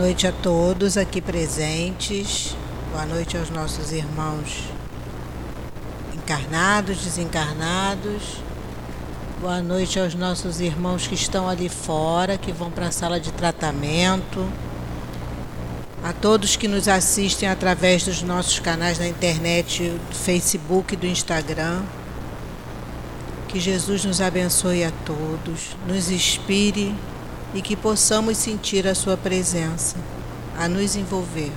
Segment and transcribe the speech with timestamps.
[0.00, 2.56] noite a todos aqui presentes.
[2.90, 4.64] Boa noite aos nossos irmãos
[6.14, 8.38] encarnados, desencarnados.
[9.42, 13.30] Boa noite aos nossos irmãos que estão ali fora, que vão para a sala de
[13.30, 14.50] tratamento.
[16.02, 21.06] A todos que nos assistem através dos nossos canais na internet, do Facebook e do
[21.06, 21.82] Instagram.
[23.48, 26.94] Que Jesus nos abençoe a todos, nos inspire
[27.54, 29.96] e que possamos sentir a Sua presença
[30.58, 31.52] a nos envolver,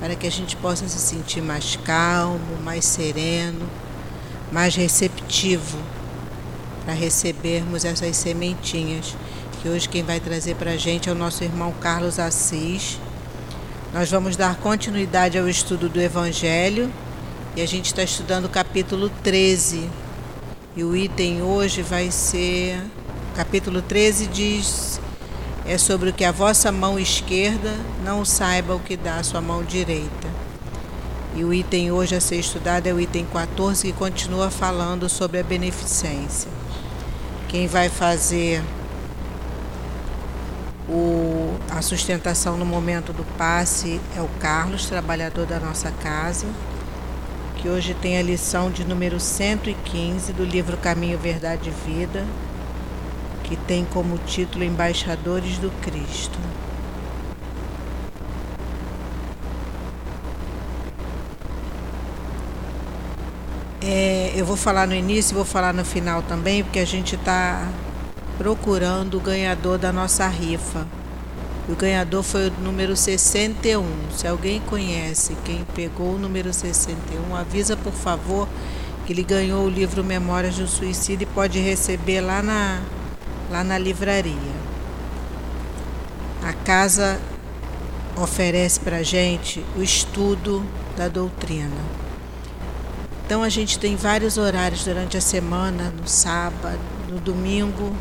[0.00, 3.68] para que a gente possa se sentir mais calmo, mais sereno,
[4.52, 5.78] mais receptivo
[6.84, 9.16] para recebermos essas sementinhas
[9.64, 13.00] que hoje quem vai trazer para a gente é o nosso irmão Carlos Assis.
[13.94, 16.92] Nós vamos dar continuidade ao estudo do Evangelho
[17.56, 19.88] e a gente está estudando o capítulo 13.
[20.76, 22.78] E o item hoje vai ser
[23.34, 25.00] capítulo 13 diz
[25.66, 27.74] é sobre o que a vossa mão esquerda
[28.04, 30.28] não saiba o que dá a sua mão direita.
[31.34, 35.40] E o item hoje a ser estudado é o item 14, que continua falando sobre
[35.40, 36.48] a beneficência.
[37.48, 38.62] Quem vai fazer
[40.88, 46.46] o, a sustentação no momento do passe é o Carlos, trabalhador da nossa casa,
[47.56, 52.24] que hoje tem a lição de número 115 do livro Caminho, Verdade e Vida,
[53.44, 56.38] que tem como título Embaixadores do Cristo.
[63.80, 67.16] É, eu vou falar no início e vou falar no final também, porque a gente
[67.16, 67.68] está
[68.38, 70.86] procurando o ganhador da nossa rifa.
[71.68, 73.84] O ganhador foi o número 61.
[74.10, 78.48] Se alguém conhece quem pegou o número 61, avisa por favor
[79.06, 82.80] que ele ganhou o livro Memórias do Suicídio e pode receber lá na
[83.54, 84.34] lá na livraria.
[86.42, 87.20] A casa
[88.16, 90.66] oferece para a gente o estudo
[90.96, 91.70] da doutrina.
[93.24, 97.94] Então a gente tem vários horários durante a semana, no sábado, no domingo,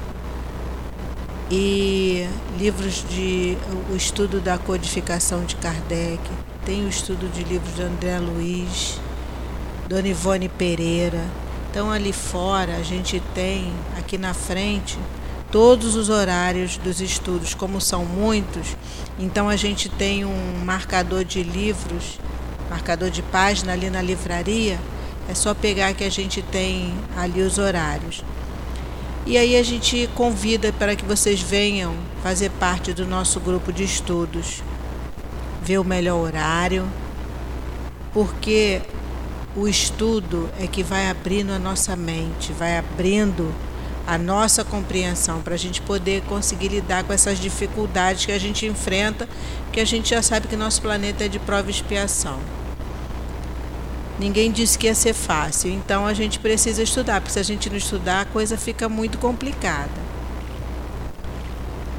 [1.52, 2.28] e
[2.58, 3.56] livros de
[3.92, 6.20] o estudo da codificação de Kardec,
[6.66, 9.00] tem o estudo de livros de André Luiz,
[9.88, 11.24] Dona Ivone Pereira.
[11.70, 14.98] Então ali fora a gente tem aqui na frente
[15.54, 18.76] todos os horários dos estudos, como são muitos,
[19.20, 22.20] então a gente tem um marcador de livros,
[22.72, 24.80] marcador de página ali na livraria,
[25.30, 28.24] é só pegar que a gente tem ali os horários.
[29.28, 31.94] E aí a gente convida para que vocês venham
[32.24, 34.64] fazer parte do nosso grupo de estudos,
[35.62, 36.84] ver o melhor horário,
[38.12, 38.82] porque
[39.56, 43.54] o estudo é que vai abrindo a nossa mente, vai abrindo
[44.06, 48.66] a nossa compreensão, para a gente poder conseguir lidar com essas dificuldades que a gente
[48.66, 49.28] enfrenta,
[49.72, 52.40] que a gente já sabe que nosso planeta é de prova e expiação.
[54.20, 57.70] Ninguém disse que ia ser fácil, então a gente precisa estudar, porque se a gente
[57.70, 60.14] não estudar, a coisa fica muito complicada.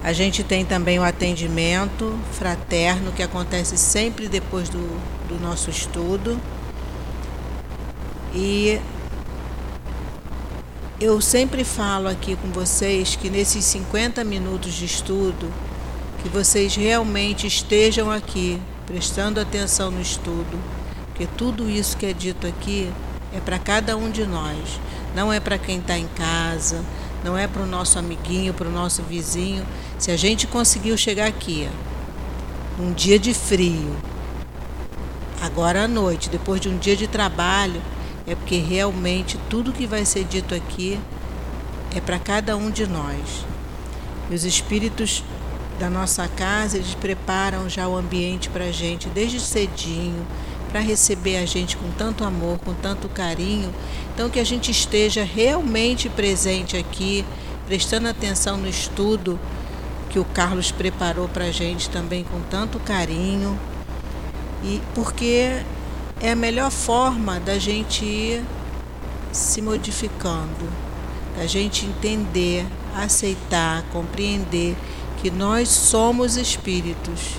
[0.03, 6.39] A gente tem também o atendimento fraterno, que acontece sempre depois do, do nosso estudo.
[8.35, 8.79] E
[11.01, 15.53] eu sempre falo aqui com vocês que nesses 50 minutos de estudo,
[16.23, 20.59] que vocês realmente estejam aqui, prestando atenção no estudo,
[21.07, 22.93] porque tudo isso que é dito aqui
[23.35, 24.81] é para cada um de nós,
[25.17, 26.81] não é para quem está em casa,
[27.25, 29.67] não é para o nosso amiguinho, para o nosso vizinho.
[29.99, 31.69] Se a gente conseguiu chegar aqui,
[32.79, 33.97] num dia de frio,
[35.43, 37.83] agora à noite, depois de um dia de trabalho,
[38.27, 40.99] é porque realmente tudo que vai ser dito aqui
[41.95, 43.45] é para cada um de nós.
[44.31, 45.23] E os espíritos
[45.79, 50.27] da nossa casa, eles preparam já o ambiente para a gente desde cedinho,
[50.71, 53.73] para receber a gente com tanto amor, com tanto carinho.
[54.13, 57.25] Então, que a gente esteja realmente presente aqui,
[57.67, 59.39] prestando atenção no estudo
[60.11, 63.59] que o Carlos preparou para a gente também com tanto carinho.
[64.63, 65.63] E porque
[66.21, 68.45] é a melhor forma da gente ir
[69.33, 70.71] se modificando,
[71.37, 74.77] da gente entender, aceitar, compreender
[75.21, 77.35] que nós somos espíritos.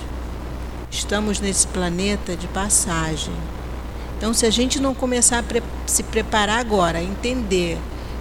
[0.90, 3.34] Estamos nesse planeta de passagem.
[4.16, 7.78] Então, se a gente não começar a pre se preparar agora, entender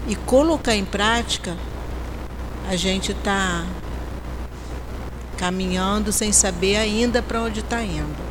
[0.07, 1.55] e colocar em prática,
[2.69, 3.65] a gente está
[5.37, 8.24] caminhando sem saber ainda para onde está indo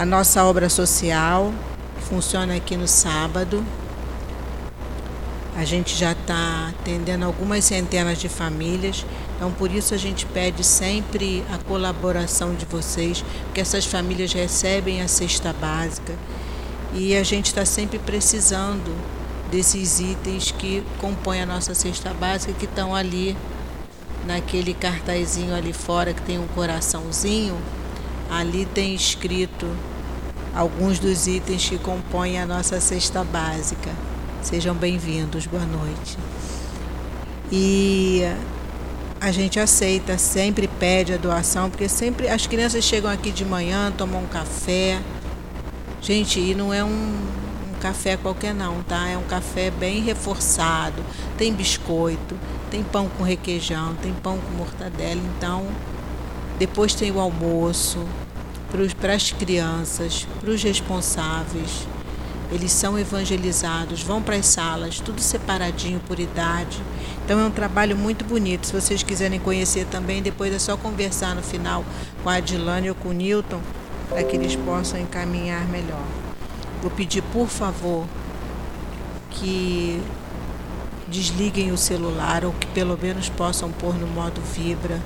[0.00, 1.52] a nossa obra social,
[2.08, 3.62] funciona aqui no sábado.
[5.54, 9.04] A gente já está atendendo algumas centenas de famílias,
[9.36, 15.02] então por isso a gente pede sempre a colaboração de vocês, porque essas famílias recebem
[15.02, 16.14] a cesta básica
[16.94, 18.96] e a gente está sempre precisando
[19.50, 23.36] desses itens que compõem a nossa cesta básica, que estão ali
[24.26, 27.54] naquele cartazinho ali fora que tem um coraçãozinho.
[28.30, 29.66] Ali tem escrito
[30.54, 33.90] alguns dos itens que compõem a nossa cesta básica.
[34.42, 36.18] Sejam bem-vindos, boa noite.
[37.52, 38.22] E
[39.20, 43.92] a gente aceita, sempre pede a doação, porque sempre as crianças chegam aqui de manhã,
[43.96, 45.00] tomam um café.
[46.00, 49.08] Gente, e não é um, um café qualquer não, tá?
[49.08, 51.04] É um café bem reforçado.
[51.36, 52.36] Tem biscoito,
[52.70, 55.20] tem pão com requeijão, tem pão com mortadela.
[55.36, 55.66] Então,
[56.58, 57.98] depois tem o almoço
[59.00, 61.86] para as crianças, para os responsáveis
[62.52, 66.82] eles são evangelizados, vão para as salas, tudo separadinho por idade.
[67.24, 68.66] Então é um trabalho muito bonito.
[68.66, 71.84] Se vocês quiserem conhecer também, depois é só conversar no final
[72.22, 73.60] com a Adilane ou com o Newton,
[74.08, 76.04] para que eles possam encaminhar melhor.
[76.82, 78.04] Vou pedir, por favor,
[79.30, 80.02] que
[81.06, 85.00] desliguem o celular ou que pelo menos possam pôr no modo vibra,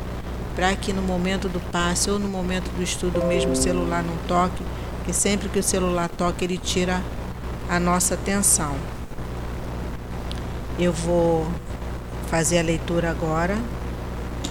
[0.55, 4.17] para que no momento do passe ou no momento do estudo mesmo o celular não
[4.29, 4.63] toque,
[4.97, 7.03] porque sempre que o celular toca ele tira
[7.69, 8.77] a nossa atenção.
[10.79, 11.47] Eu vou
[12.29, 13.57] fazer a leitura agora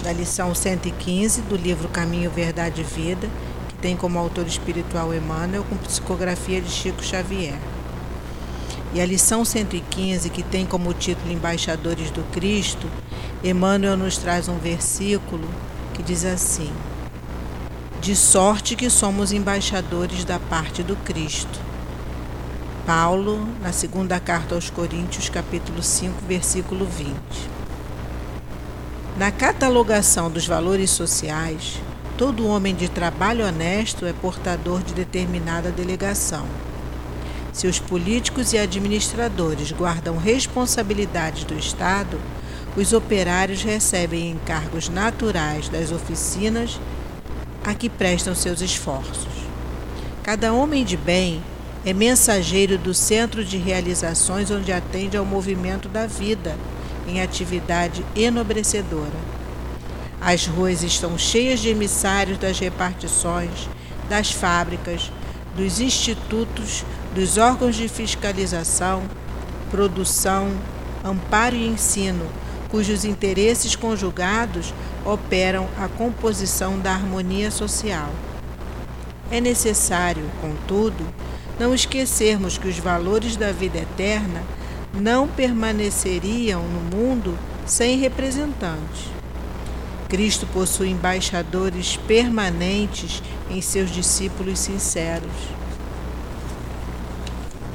[0.03, 3.29] da lição 115 do livro Caminho, Verdade e Vida,
[3.69, 7.55] que tem como autor espiritual Emmanuel, com psicografia de Chico Xavier.
[8.94, 12.88] E a lição 115, que tem como título Embaixadores do Cristo,
[13.44, 15.47] Emmanuel nos traz um versículo
[15.93, 16.71] que diz assim:
[18.01, 21.73] De sorte que somos embaixadores da parte do Cristo
[22.85, 27.15] Paulo, na segunda carta aos Coríntios, capítulo 5, versículo 20.
[29.17, 31.79] Na catalogação dos valores sociais,
[32.17, 36.45] todo homem de trabalho honesto é portador de determinada delegação.
[37.53, 42.19] Se os políticos e administradores guardam responsabilidades do Estado,
[42.75, 46.79] os operários recebem encargos naturais das oficinas
[47.63, 49.27] a que prestam seus esforços.
[50.23, 51.43] Cada homem de bem
[51.85, 56.55] é mensageiro do centro de realizações onde atende ao movimento da vida
[57.07, 59.33] em atividade enobrecedora.
[60.19, 63.69] As ruas estão cheias de emissários das repartições,
[64.09, 65.11] das fábricas,
[65.55, 69.03] dos institutos, dos órgãos de fiscalização,
[69.69, 70.49] produção,
[71.03, 72.25] amparo e ensino,
[72.73, 74.73] cujos interesses conjugados
[75.05, 78.09] operam a composição da harmonia social.
[79.29, 81.05] É necessário, contudo,
[81.59, 84.41] não esquecermos que os valores da vida eterna
[84.91, 89.05] não permaneceriam no mundo sem representantes.
[90.09, 93.21] Cristo possui embaixadores permanentes
[93.51, 95.29] em seus discípulos sinceros.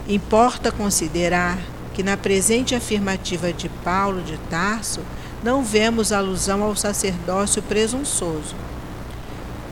[0.08, 1.56] Importa considerar
[1.98, 5.00] que na presente afirmativa de Paulo de Tarso
[5.42, 8.54] não vemos alusão ao sacerdócio presunçoso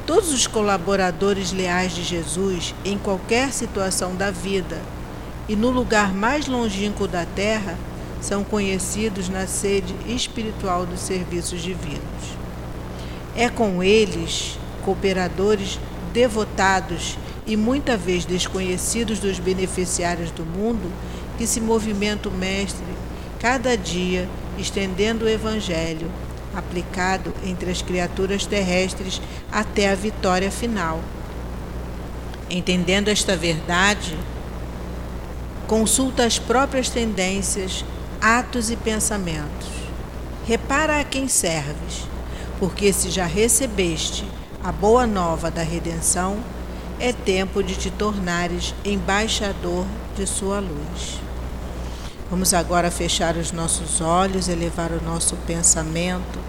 [0.06, 4.81] Todos os colaboradores leais de Jesus, em qualquer situação da vida
[5.49, 7.76] e no lugar mais longínquo da terra,
[8.20, 12.00] são conhecidos na sede espiritual dos serviços divinos.
[13.37, 15.79] É com eles, cooperadores
[16.12, 20.89] devotados e muita vez desconhecidos dos beneficiários do mundo,
[21.36, 22.84] que se movimenta o Mestre
[23.38, 24.28] cada dia
[24.58, 26.10] estendendo o Evangelho
[26.55, 29.20] aplicado entre as criaturas terrestres
[29.52, 31.00] até a vitória final.
[32.48, 34.16] Entendendo esta verdade,
[35.66, 37.84] consulta as próprias tendências,
[38.20, 39.69] atos e pensamentos.
[40.46, 42.06] Repara a quem serves,
[42.58, 44.24] porque se já recebeste
[44.64, 46.38] a boa nova da redenção,
[46.98, 49.84] é tempo de te tornares embaixador
[50.16, 51.26] de sua luz.
[52.29, 56.41] Vamos agora fechar os nossos olhos, elevar o nosso pensamento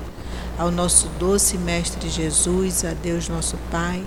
[0.57, 4.03] ao nosso doce Mestre Jesus, a Deus nosso Pai,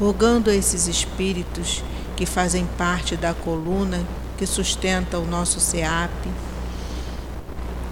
[0.00, 1.84] rogando a esses espíritos
[2.16, 4.04] que fazem parte da coluna
[4.36, 6.10] que sustenta o nosso SEAP,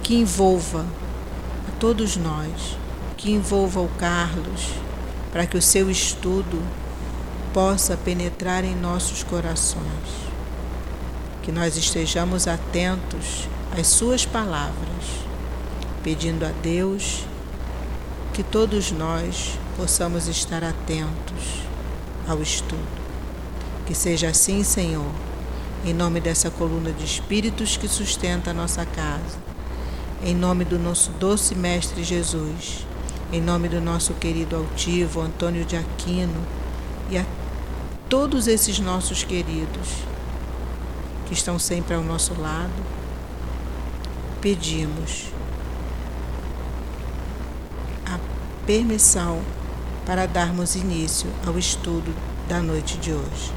[0.02, 0.84] que envolva
[1.68, 2.76] a todos nós,
[3.16, 4.70] que envolva o Carlos,
[5.32, 6.60] para que o seu estudo
[7.52, 10.23] possa penetrar em nossos corações
[11.44, 13.46] que nós estejamos atentos
[13.78, 15.04] às Suas palavras,
[16.02, 17.26] pedindo a Deus
[18.32, 21.62] que todos nós possamos estar atentos
[22.26, 23.04] ao estudo.
[23.86, 25.10] Que seja assim, Senhor,
[25.84, 29.36] em nome dessa coluna de espíritos que sustenta a nossa casa,
[30.24, 32.86] em nome do nosso doce Mestre Jesus,
[33.30, 36.40] em nome do nosso querido altivo Antônio de Aquino
[37.10, 37.26] e a
[38.08, 40.13] todos esses nossos queridos
[41.26, 42.72] que estão sempre ao nosso lado,
[44.40, 45.26] pedimos
[48.06, 48.18] a
[48.66, 49.40] permissão
[50.04, 52.14] para darmos início ao estudo
[52.48, 53.52] da noite de hoje.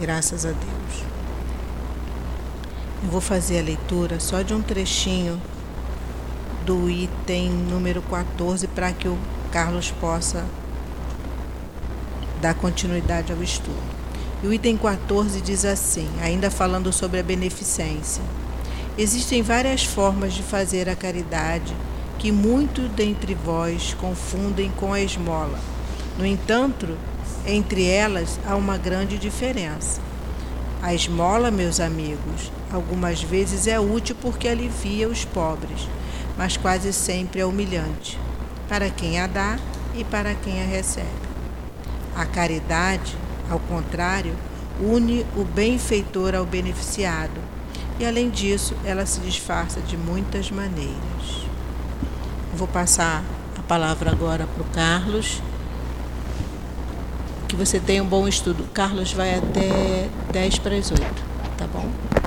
[0.00, 1.04] Graças a Deus.
[3.04, 5.40] Eu vou fazer a leitura só de um trechinho
[6.64, 9.18] do item número 14 para que o
[9.50, 10.44] Carlos possa
[12.40, 13.91] dar continuidade ao estudo.
[14.42, 18.22] E o item 14 diz assim, ainda falando sobre a beneficência.
[18.98, 21.74] Existem várias formas de fazer a caridade
[22.18, 25.58] que muitos dentre vós confundem com a esmola.
[26.18, 26.96] No entanto,
[27.46, 30.00] entre elas há uma grande diferença.
[30.82, 35.88] A esmola, meus amigos, algumas vezes é útil porque alivia os pobres,
[36.36, 38.18] mas quase sempre é humilhante
[38.68, 39.58] para quem a dá
[39.94, 41.06] e para quem a recebe.
[42.16, 43.16] A caridade,
[43.52, 44.34] ao contrário,
[44.80, 47.38] une o benfeitor ao beneficiado
[48.00, 51.46] e, além disso, ela se disfarça de muitas maneiras.
[52.54, 53.22] Vou passar
[53.58, 55.42] a palavra agora para o Carlos
[57.46, 58.64] que você tenha um bom estudo.
[58.72, 61.02] Carlos vai até 10 para as 8,
[61.58, 62.21] tá bom?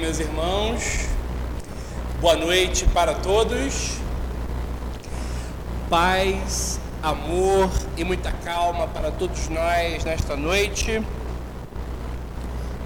[0.00, 1.08] Meus irmãos,
[2.20, 3.98] boa noite para todos.
[5.90, 11.02] Paz amor e muita calma para todos nós nesta noite.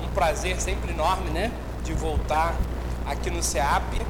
[0.03, 1.53] Um prazer sempre enorme, né?
[1.85, 2.57] De voltar
[3.05, 4.01] aqui no SEAP.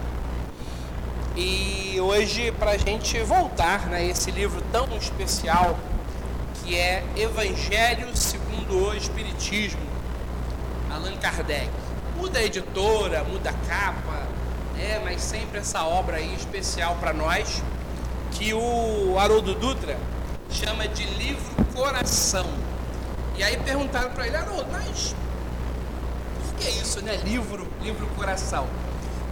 [1.34, 5.76] E hoje, para a gente voltar né, esse livro tão especial
[6.62, 9.82] que é Evangelho segundo o Espiritismo,
[10.88, 11.81] Allan Kardec.
[12.22, 14.28] Muda a editora, muda a capa,
[14.78, 17.60] é, mas sempre essa obra aí especial para nós
[18.30, 19.98] que o Haroldo Dutra
[20.48, 21.42] chama de livro
[21.74, 22.46] coração.
[23.36, 25.16] E aí perguntaram para ele, Haroldo, mas
[26.46, 27.16] por que isso, né?
[27.24, 28.68] Livro, livro coração.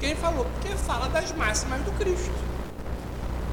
[0.03, 2.35] Ele falou, porque fala das máximas do Cristo.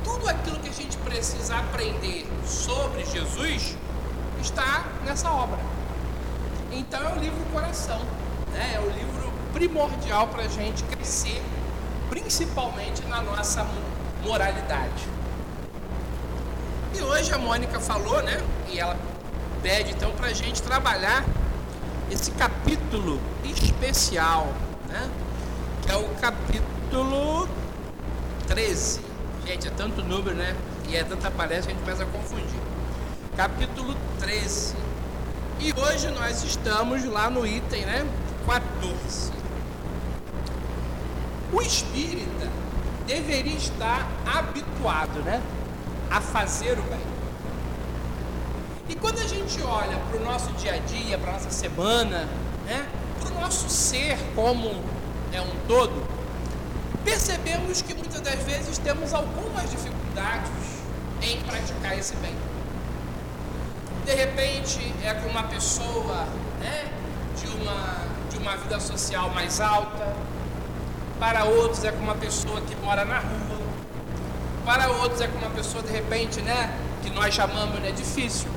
[0.04, 3.78] Tudo aquilo que a gente precisa aprender sobre Jesus
[4.42, 5.60] está nessa obra.
[6.72, 8.02] Então é o livro coração,
[8.52, 8.74] né?
[8.74, 9.17] é o livro
[9.54, 11.42] primordial para a gente crescer,
[12.10, 13.66] principalmente na nossa
[14.24, 15.08] moralidade.
[16.96, 18.42] E hoje a Mônica falou, né?
[18.70, 18.98] E ela
[19.62, 21.26] pede então para a gente trabalhar
[22.10, 24.54] esse capítulo especial,
[24.88, 25.10] né?
[25.82, 27.48] Que é o capítulo
[28.48, 29.02] 13.
[29.46, 30.56] Gente, é tanto número, né?
[30.90, 32.60] E é tanta palestra que a gente começa a confundir.
[33.36, 34.76] Capítulo 13.
[35.60, 38.08] E hoje nós estamos lá no item, né?
[38.46, 39.37] 14.
[41.52, 42.50] O espírita
[43.06, 45.42] deveria estar habituado, né?
[46.10, 47.00] a fazer o bem.
[48.90, 52.28] E quando a gente olha para o nosso dia a dia, para a nossa semana,
[52.66, 52.88] né,
[53.20, 54.82] para o nosso ser como
[55.34, 56.08] é um todo,
[57.04, 60.52] percebemos que muitas das vezes temos algumas dificuldades
[61.22, 62.36] em praticar esse bem.
[64.06, 66.26] De repente é com uma pessoa
[66.62, 66.86] né,
[67.36, 67.98] de, uma,
[68.30, 70.16] de uma vida social mais alta,
[71.20, 73.60] para outros é com uma pessoa que mora na rua,
[74.66, 78.50] para outros é com uma pessoa de repente, né, que nós chamamos né, difícil.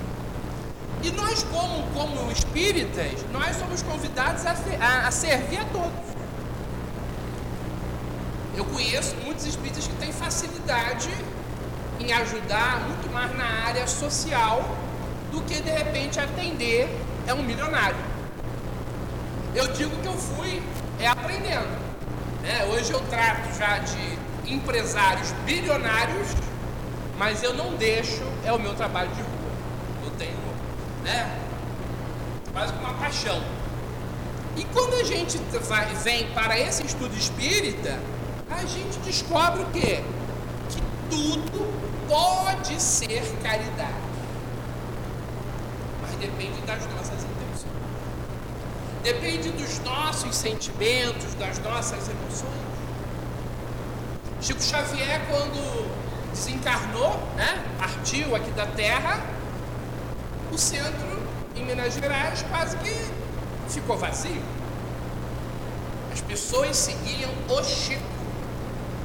[1.03, 6.11] E nós, como, como espíritas, nós somos convidados a, a, a servir a todos.
[8.55, 11.11] Eu conheço muitos espíritas que têm facilidade
[11.99, 14.77] em ajudar muito mais na área social
[15.31, 16.89] do que de repente atender
[17.27, 17.97] é um milionário.
[19.55, 20.63] Eu digo que eu fui
[20.99, 21.90] é aprendendo.
[22.43, 22.65] Né?
[22.65, 26.29] Hoje eu trato já de empresários bilionários,
[27.19, 29.53] mas eu não deixo, é o meu trabalho de rua.
[30.05, 30.39] Eu tenho,
[31.05, 31.39] né?
[32.53, 33.43] Quase uma paixão.
[34.57, 35.39] E quando a gente
[36.03, 37.99] vem para esse estudo espírita,
[38.51, 40.03] a gente descobre o quê?
[40.69, 41.73] Que tudo
[42.09, 43.95] pode ser caridade.
[46.03, 47.30] Mas depende das nossas.
[49.03, 52.71] Depende dos nossos sentimentos, das nossas emoções.
[54.43, 55.91] Chico Xavier, quando
[56.33, 59.21] desencarnou, né, partiu aqui da Terra,
[60.53, 61.23] o centro
[61.57, 62.95] em Minas Gerais quase que
[63.69, 64.43] ficou vazio.
[66.13, 68.03] As pessoas seguiam o Chico.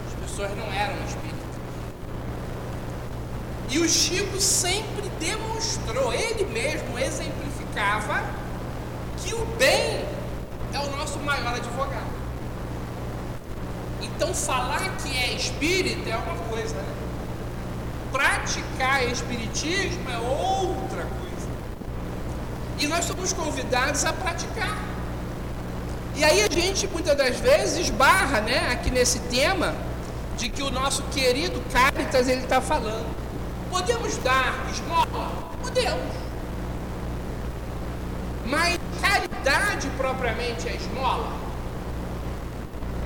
[0.07, 1.35] As pessoas não eram espíritas.
[3.69, 8.23] E o Chico sempre demonstrou, ele mesmo exemplificava,
[9.25, 10.05] que o bem
[10.73, 12.15] é o nosso maior advogado.
[14.01, 16.95] Então, falar que é espírita é uma coisa, né?
[18.15, 21.49] praticar espiritismo é outra coisa.
[22.79, 24.77] E nós somos convidados a praticar.
[26.15, 29.75] E aí a gente muitas das vezes esbarra, né, aqui nesse tema
[30.37, 33.13] de que o nosso querido Caritas ele está falando.
[33.69, 35.31] Podemos dar esmola?
[35.61, 36.15] Podemos.
[38.45, 38.77] Mas
[39.45, 41.31] caridade propriamente é esmola?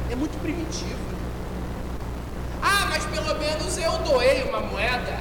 [0.09, 0.97] É muito primitivo.
[2.61, 5.19] Ah, mas pelo menos eu doei uma moeda,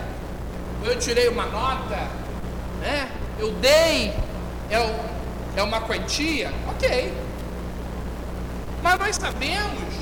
[0.85, 2.09] eu tirei uma nota,
[2.81, 3.11] né?
[3.39, 4.13] Eu dei,
[4.71, 4.97] é,
[5.57, 7.13] é uma quantia, ok.
[8.83, 9.95] Mas nós sabemos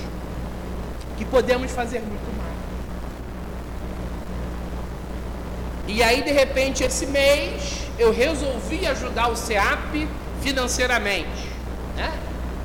[1.16, 2.56] que podemos fazer muito mais.
[5.88, 10.06] E aí, de repente, esse mês, eu resolvi ajudar o SEAP
[10.46, 11.48] financeiramente.
[11.96, 12.12] Né?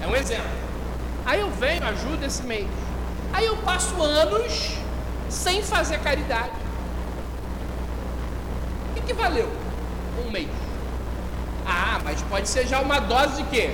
[0.03, 0.45] É um exemplo.
[1.25, 2.67] Aí eu venho, ajudo esse mês.
[3.33, 4.77] Aí eu passo anos
[5.29, 6.51] sem fazer caridade.
[8.89, 9.51] O que, que valeu?
[10.23, 10.47] Um mês.
[11.65, 13.71] Ah, mas pode ser já uma dose de quê?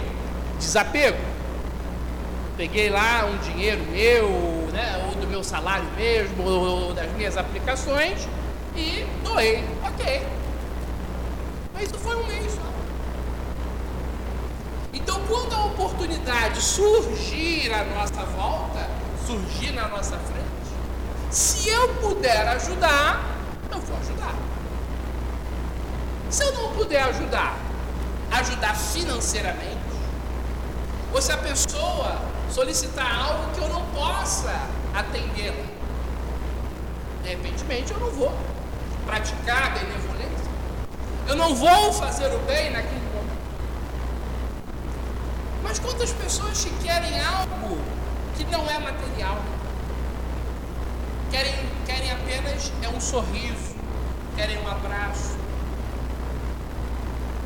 [0.57, 1.17] Desapego.
[2.55, 8.27] Peguei lá um dinheiro meu, né, ou do meu salário mesmo, ou das minhas aplicações,
[8.75, 9.63] e doei.
[9.83, 10.25] Ok.
[11.73, 12.76] Mas isso foi um mês só.
[15.07, 18.89] Então, quando a oportunidade surgir à nossa volta,
[19.25, 23.37] surgir na nossa frente, se eu puder ajudar,
[23.71, 24.35] eu vou ajudar.
[26.29, 27.57] Se eu não puder ajudar,
[28.33, 29.79] ajudar financeiramente,
[31.13, 32.19] ou se a pessoa
[32.51, 34.53] solicitar algo que eu não possa
[34.93, 35.63] atendê-la,
[37.23, 38.37] de repente eu não vou
[39.05, 40.51] praticar a benevolência,
[41.29, 43.06] eu não vou fazer o bem naquele.
[45.67, 47.77] Mas quantas pessoas que querem algo
[48.38, 49.38] que não é material.
[51.30, 51.53] Querem,
[51.86, 53.75] querem apenas é um sorriso,
[54.38, 55.36] querem um abraço.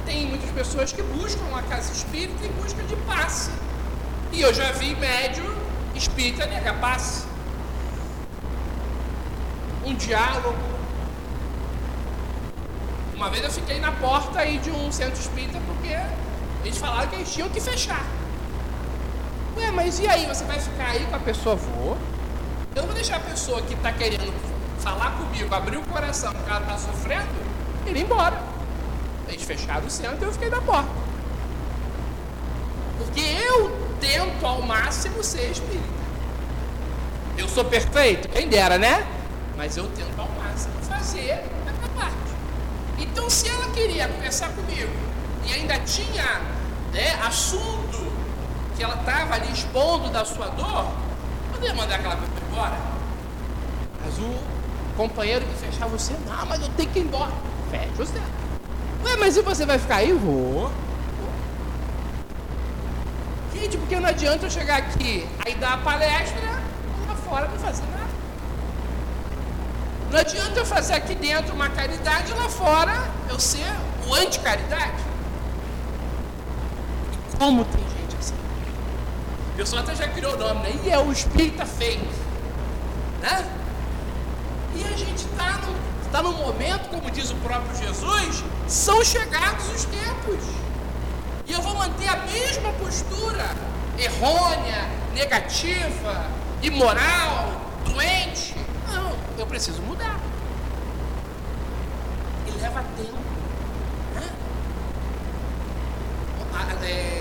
[0.05, 3.49] Tem muitas pessoas que buscam a casa espírita em busca de passe.
[4.31, 5.43] E eu já vi médio
[5.95, 7.25] espírita negar passe.
[9.83, 10.55] Um diálogo.
[13.15, 15.95] Uma vez eu fiquei na porta aí de um centro espírita porque
[16.63, 18.05] eles falaram que eles tinham que fechar.
[19.57, 20.25] Ué, mas e aí?
[20.25, 21.55] Você vai ficar aí com a pessoa?
[21.55, 21.97] Vou.
[22.75, 24.33] Eu vou deixar a pessoa que está querendo
[24.79, 27.27] falar comigo, abrir o coração, porque ela está sofrendo,
[27.85, 28.41] ir embora.
[29.27, 30.89] Eles fecharam o centro e eu fiquei na porta.
[32.97, 36.01] Porque eu tento ao máximo ser espírita.
[37.37, 38.29] Eu sou perfeito?
[38.29, 39.05] Quem dera, né?
[39.57, 42.15] Mas eu tento ao máximo fazer a minha parte.
[42.99, 44.91] Então, se ela queria conversar comigo
[45.45, 46.41] e ainda tinha
[46.93, 48.11] né, assunto
[48.75, 50.87] que ela estava ali expondo da sua dor,
[51.51, 52.77] poderia mandar aquela pessoa embora.
[54.03, 54.39] Mas o
[54.97, 57.31] companheiro que fechava você, não, mas eu tenho que ir embora.
[57.69, 58.19] Fecha você.
[59.03, 60.13] Ué, mas e você vai ficar aí?
[60.13, 60.71] Vou.
[63.53, 66.41] Gente, porque não adianta eu chegar aqui, aí dar a palestra,
[67.07, 68.09] lá fora não fazer nada.
[70.11, 72.93] Não adianta eu fazer aqui dentro uma caridade, lá fora
[73.29, 73.71] eu ser
[74.07, 75.10] o anti-caridade.
[77.41, 80.79] Como tem o pessoal até já criou o nome, né?
[80.83, 82.05] E é o espírita feito.
[83.19, 83.49] Né?
[84.75, 89.67] E a gente está no, tá no momento, como diz o próprio Jesus, são chegados
[89.69, 90.37] os tempos.
[91.47, 93.49] E eu vou manter a mesma postura
[93.97, 96.27] errônea, negativa,
[96.61, 98.55] imoral, doente.
[98.93, 100.19] Não, eu preciso mudar.
[102.47, 103.17] E leva tempo.
[104.13, 104.29] Né?
[106.83, 107.20] É,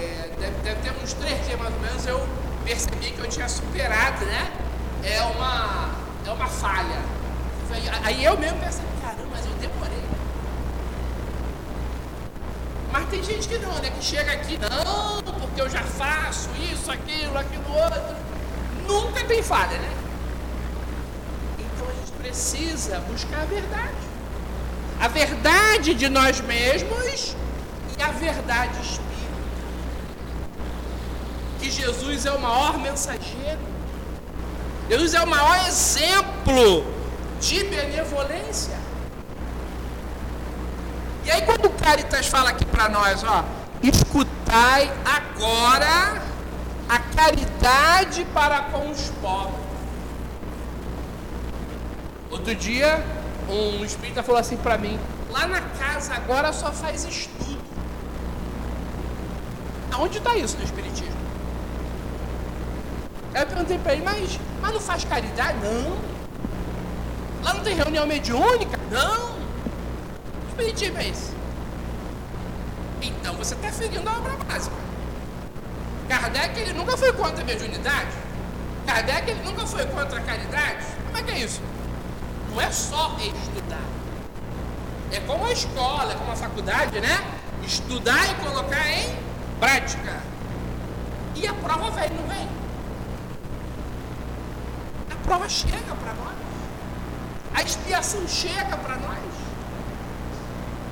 [0.63, 2.27] deve, ter uns três dias mais ou menos, eu
[2.65, 4.53] percebi que eu tinha superado, né?
[5.03, 5.91] É uma,
[6.27, 6.99] é uma falha.
[8.05, 10.03] Aí eu mesmo pensei, caramba, mas eu demorei.
[12.93, 13.91] Mas tem gente que não, né?
[13.91, 18.17] Que chega aqui, não, porque eu já faço isso, aquilo, aquilo outro.
[18.87, 19.93] Nunca tem falha, né?
[21.59, 24.11] Então a gente precisa buscar a verdade.
[25.01, 27.37] A verdade de nós mesmos
[27.99, 29.10] e a verdade espiritual
[31.61, 33.61] que Jesus é o maior mensageiro.
[34.89, 36.85] Jesus é o maior exemplo
[37.41, 38.77] de benevolência.
[41.25, 43.45] E aí quando o Caritas fala aqui para nós, ó,
[43.83, 46.23] escutai agora
[46.89, 49.61] a caridade para com os pobres.
[52.31, 53.05] Outro dia,
[53.49, 54.99] um espírita falou assim para mim:
[55.31, 57.61] lá na casa agora só faz estudo.
[59.93, 61.20] Aonde está isso no Espiritismo?
[63.35, 65.59] Eu perguntei para ele, mas, mas não faz caridade?
[65.59, 65.97] Não.
[67.43, 68.79] Lá não tem reunião mediúnica?
[68.91, 69.41] Não.
[70.57, 71.33] Que é esse?
[73.01, 74.77] Então você está seguindo a obra básica.
[76.07, 78.11] Kardec ele nunca foi contra a mediunidade.
[78.87, 80.85] Kardec ele nunca foi contra a caridade.
[81.07, 81.63] Como é que é isso?
[82.51, 83.81] Não é só estudar.
[85.13, 87.25] É como a escola, é como a faculdade, né?
[87.65, 89.17] Estudar e colocar em
[89.59, 90.21] prática.
[91.37, 92.50] E a prova vem, não vem?
[95.31, 96.35] Prova chega para nós.
[97.55, 99.21] A expiação chega para nós.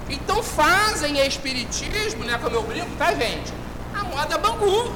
[0.08, 2.38] Então fazem espiritismo, né?
[2.38, 3.52] Como eu brinco, tá, gente?
[3.92, 4.92] A moda Bangu.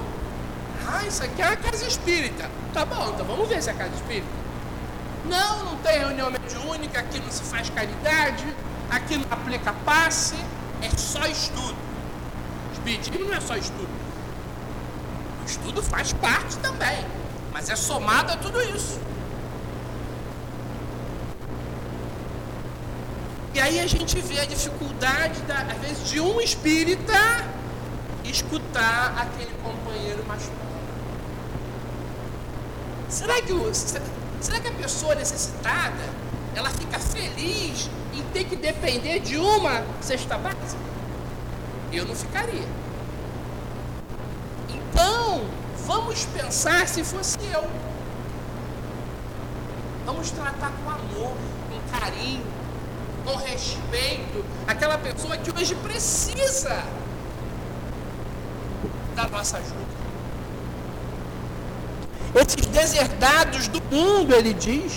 [0.86, 2.48] Ah, isso aqui é a casa espírita.
[2.72, 4.28] Tá bom, então vamos ver se é casa espírita.
[5.24, 8.46] Não, não tem reunião mediúnica, aqui não se faz caridade,
[8.88, 10.36] aqui não aplica passe,
[10.80, 11.74] é só estudo.
[12.74, 13.90] Espiritismo não é só estudo.
[15.42, 17.04] O estudo faz parte também,
[17.52, 19.00] mas é somado a tudo isso.
[23.54, 27.12] E aí a gente vê a dificuldade, da, às vezes, de um espírita
[28.24, 30.50] escutar aquele companheiro mais.
[33.10, 36.02] Será que, o, será que a pessoa necessitada
[36.54, 40.80] ela fica feliz em ter que depender de uma cesta básica?
[41.92, 42.66] Eu não ficaria.
[44.70, 45.42] Então,
[45.86, 47.64] vamos pensar se fosse eu.
[50.06, 51.36] Vamos tratar com amor,
[51.68, 52.42] com carinho,
[53.24, 56.82] com respeito aquela pessoa que hoje precisa
[59.14, 59.92] da nossa ajuda.
[62.34, 64.92] Esses deserdados do mundo, ele diz,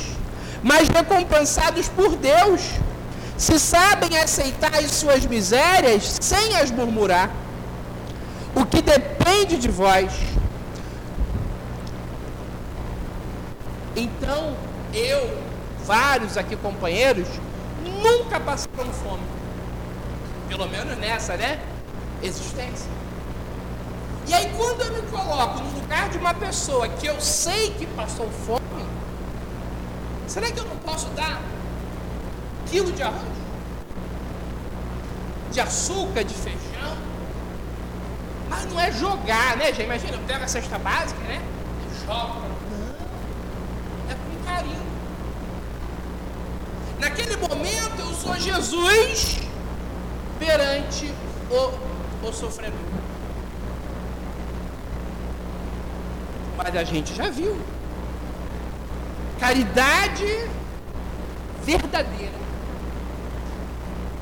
[0.63, 2.61] mas recompensados por Deus,
[3.38, 7.29] se sabem aceitar as suas misérias sem as murmurar,
[8.55, 10.13] o que depende de vós.
[13.95, 14.55] Então,
[14.93, 15.38] eu,
[15.85, 17.27] vários aqui companheiros,
[18.06, 19.24] nunca passaram fome.
[20.48, 21.60] Pelo menos nessa, né?
[22.22, 22.89] Existência.
[24.28, 27.86] E aí quando eu me coloco no lugar de uma pessoa que eu sei que
[27.88, 28.86] passou fome,
[30.28, 31.41] será que eu não posso dar
[32.68, 33.22] quilo de arroz?
[35.52, 36.98] De açúcar, de feijão?
[38.50, 39.84] Mas não é jogar, né, gente?
[39.84, 41.41] Imagina, eu pego a cesta básica, né?
[41.84, 42.39] Eu jogo.
[42.39, 44.12] Não.
[44.12, 44.94] É com carinho.
[47.06, 49.38] Naquele momento eu sou Jesus
[50.39, 51.13] perante
[51.52, 52.80] o, o sofredor.
[56.58, 57.62] Mas a gente já viu.
[59.39, 60.50] Caridade
[61.63, 62.39] verdadeira.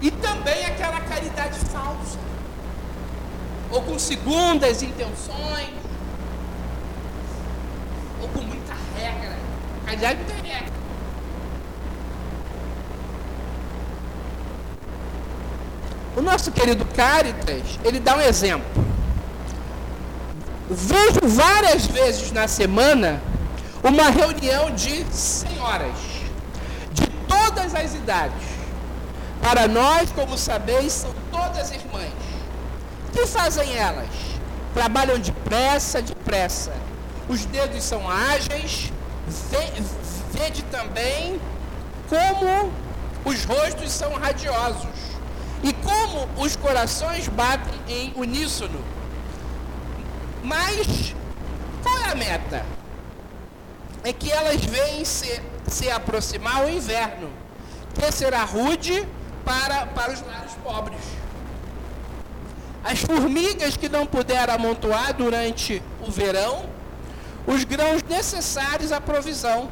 [0.02, 2.19] E também aquela caridade falsa.
[3.72, 5.69] Ou com segundas intenções.
[8.22, 9.38] Ou com muita regra.
[9.86, 10.72] Caridade não tem regra.
[16.15, 18.86] O nosso querido Caritas, ele dá um exemplo.
[20.69, 23.19] Vejo várias vezes na semana
[23.84, 25.97] uma reunião de senhoras,
[26.91, 28.45] de todas as idades.
[29.41, 32.13] Para nós, como sabeis, são todas irmãs.
[33.10, 34.08] O que fazem elas?
[34.73, 36.71] Trabalham depressa, depressa.
[37.28, 38.91] Os dedos são ágeis,
[40.32, 41.41] vede também
[42.08, 42.71] como
[43.26, 45.12] os rostos são radiosos
[45.63, 48.93] e como os corações batem em uníssono
[50.43, 51.15] mas
[51.82, 52.65] qual é a meta?
[54.04, 57.30] É que elas veem se, se aproximar o inverno,
[57.95, 59.08] que será rude
[59.45, 60.99] para, para os lares pobres.
[62.84, 66.65] As formigas que não puderam amontoar durante o verão
[67.47, 69.69] os grãos necessários à provisão,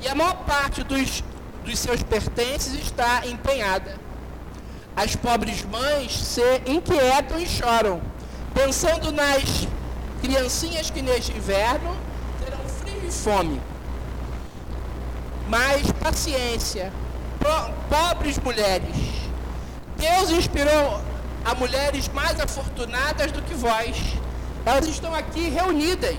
[0.00, 1.22] e a maior parte dos,
[1.64, 4.01] dos seus pertences está empenhada.
[4.94, 8.00] As pobres mães se inquietam e choram,
[8.52, 9.66] pensando nas
[10.20, 11.96] criancinhas que neste inverno
[12.44, 13.60] terão frio e fome.
[15.48, 16.92] Mas paciência,
[17.88, 18.96] pobres mulheres.
[19.96, 21.00] Deus inspirou
[21.44, 23.96] a mulheres mais afortunadas do que vós.
[24.64, 26.16] Elas estão aqui reunidas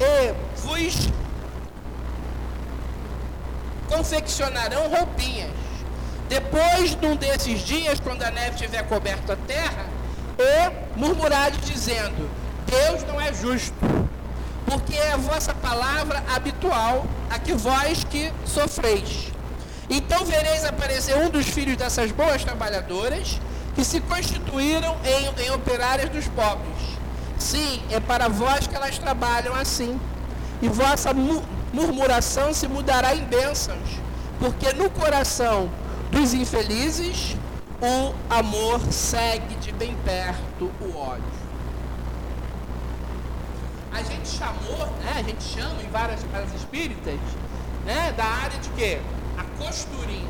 [0.00, 1.08] e vos
[3.88, 5.65] confeccionarão roupinhas.
[6.28, 9.86] Depois, num desses dias, quando a neve tiver coberto a terra,
[10.38, 12.28] e murmurar dizendo:
[12.66, 13.74] Deus não é justo.
[14.66, 19.32] porque é a vossa palavra habitual, a que vós que sofreis.
[19.88, 23.40] Então vereis aparecer um dos filhos dessas boas trabalhadoras,
[23.76, 26.98] que se constituíram em, em operárias dos pobres.
[27.38, 30.00] Sim, é para vós que elas trabalham assim.
[30.60, 31.12] E vossa
[31.72, 34.00] murmuração se mudará em bênçãos,
[34.40, 35.70] porque no coração
[36.16, 37.36] dos infelizes
[37.78, 41.22] o amor segue de bem perto o ódio.
[43.92, 47.20] A gente chamou, né, a gente chama em várias casas espíritas,
[47.84, 48.98] né, da área de quê?
[49.36, 50.26] A costurinha.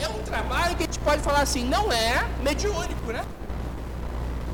[0.00, 3.22] É um trabalho que a gente pode falar assim, não é mediúnico, né?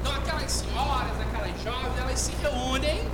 [0.00, 3.08] Então aquelas senhoras, aquelas jovens, elas se reúnem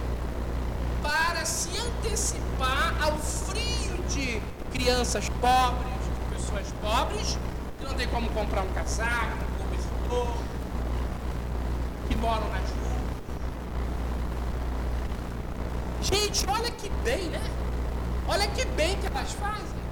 [1.02, 4.40] para se antecipar ao frio de
[4.74, 7.38] crianças pobres, de pessoas pobres,
[7.78, 10.36] que não tem como comprar um casaco, um cobertor,
[12.08, 12.84] que moram nas ruas.
[16.02, 17.40] Gente, olha que bem, né?
[18.26, 19.84] Olha que bem que elas fazem.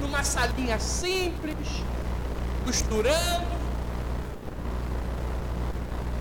[0.00, 1.68] Numa salinha simples,
[2.64, 3.54] costurando.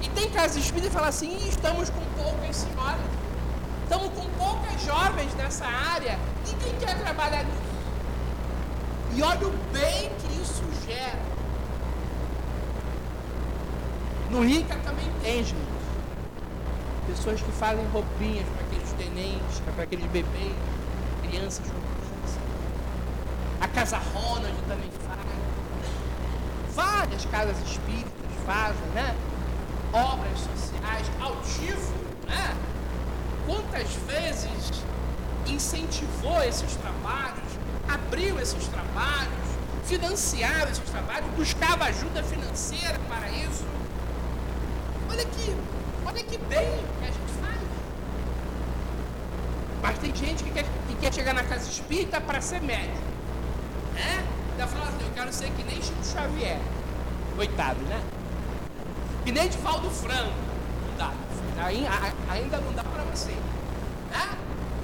[0.02, 3.13] E tem casas espíritas que falam assim, estamos com poucas senhoras.
[3.94, 6.18] Estamos com poucas jovens nessa área.
[6.48, 7.62] Ninguém quer trabalhar nisso.
[9.14, 11.22] E olha o bem que isso gera.
[14.32, 15.56] No Rica também tem, gente.
[17.06, 20.56] Pessoas que fazem roupinhas para aqueles tenentes, para aqueles bebês,
[21.22, 22.40] crianças roupinhas.
[23.62, 25.20] A Casa Ronald também faz.
[26.74, 28.12] Várias casas espíritas
[28.44, 29.16] fazem, né?
[29.94, 31.94] Obras sociais, altivo,
[32.28, 32.56] né?
[33.46, 34.84] Quantas vezes
[35.48, 37.44] incentivou esses trabalhos,
[37.88, 39.34] abriu esses trabalhos,
[39.86, 43.66] financiava esses trabalhos, buscava ajuda financeira para isso.
[45.10, 45.56] Olha que,
[46.06, 47.60] olha que bem que a gente faz.
[49.82, 52.98] Mas tem gente que quer, que quer chegar na casa espírita para ser médico.
[53.94, 54.26] Né?
[54.52, 56.60] Ainda fala assim, eu quero ser que nem Chico Xavier.
[57.36, 58.02] Coitado, né?
[59.26, 60.32] Que nem de Valdo Franco.
[60.88, 61.12] Não dá.
[62.30, 63.32] Ainda não dá para você.
[64.12, 64.38] Né?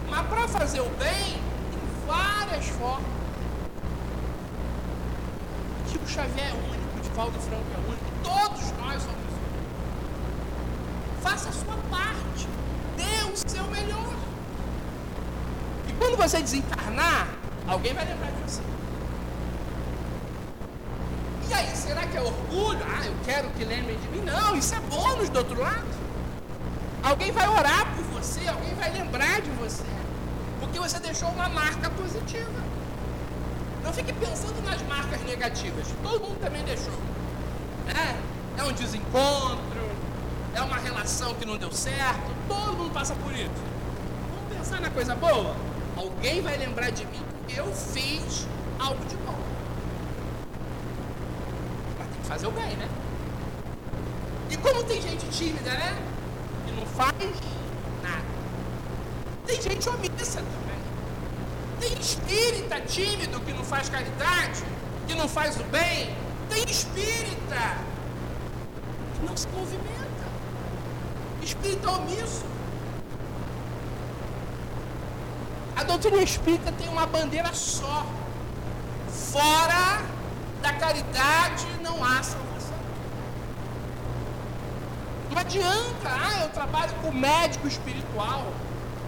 [0.09, 3.19] Mas para fazer o bem, tem várias formas.
[5.87, 9.39] Chico Xavier é único, Divaldo Franco é único, todos nós somos únicos.
[11.21, 12.47] Faça a sua parte,
[12.95, 14.13] dê o seu melhor.
[15.87, 17.27] E quando você desencarnar,
[17.67, 18.61] alguém vai lembrar de você.
[21.49, 22.79] E aí, será que é orgulho?
[22.85, 24.21] Ah, eu quero que lembrem de mim.
[24.21, 25.99] Não, isso é bônus do outro lado.
[27.01, 29.83] Alguém vai orar por você, alguém vai lembrar de você.
[30.59, 32.61] Porque você deixou uma marca positiva.
[33.83, 35.87] Não fique pensando nas marcas negativas.
[36.03, 36.93] Todo mundo também deixou.
[37.87, 39.89] É, é um desencontro,
[40.53, 42.29] é uma relação que não deu certo.
[42.47, 43.49] Todo mundo passa por isso.
[44.35, 45.55] Vamos pensar na coisa boa?
[45.95, 48.45] Alguém vai lembrar de mim porque eu fiz
[48.77, 49.39] algo de bom.
[51.97, 52.89] Mas tem que fazer o bem, né?
[54.49, 55.95] E como tem gente tímida, né?
[56.65, 57.58] Que não faz.
[59.49, 60.79] Tem gente omissa também.
[61.79, 64.63] Tem espírita tímido que não faz caridade,
[65.07, 66.15] que não faz o bem.
[66.47, 67.77] Tem espírita
[69.15, 70.27] que não se movimenta.
[71.41, 72.45] Espírita omisso.
[75.75, 78.05] A doutrina espírita tem uma bandeira só.
[79.31, 80.03] Fora
[80.61, 82.77] da caridade não há salvação.
[85.31, 88.53] Não adianta, ah, eu trabalho com médico espiritual.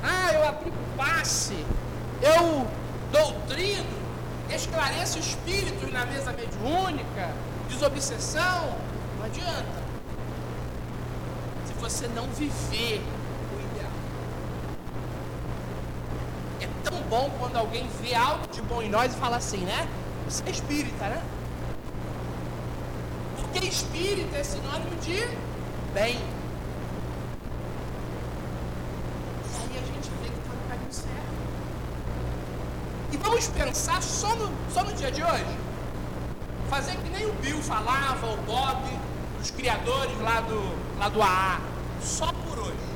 [0.03, 1.65] Ah, eu aplico passe
[2.21, 2.67] eu
[3.11, 3.89] doutrino,
[4.49, 7.31] esclareço espíritos na mesa mediúnica,
[7.67, 8.75] desobsessão,
[9.17, 9.81] não adianta.
[11.65, 13.01] Se você não viver
[13.55, 13.91] o ideal.
[16.61, 19.87] É tão bom quando alguém vê algo de bom em nós e fala assim, né?
[20.25, 21.23] Você é espírita, né?
[23.35, 25.27] Porque espírita é sinônimo de
[25.91, 26.19] bem.
[33.17, 35.57] Vamos pensar só no, só no dia de hoje?
[36.69, 38.81] Fazer que nem o Bill falava, o Bob,
[39.41, 41.59] os criadores lá do, lá do AA.
[42.01, 42.91] Só por hoje.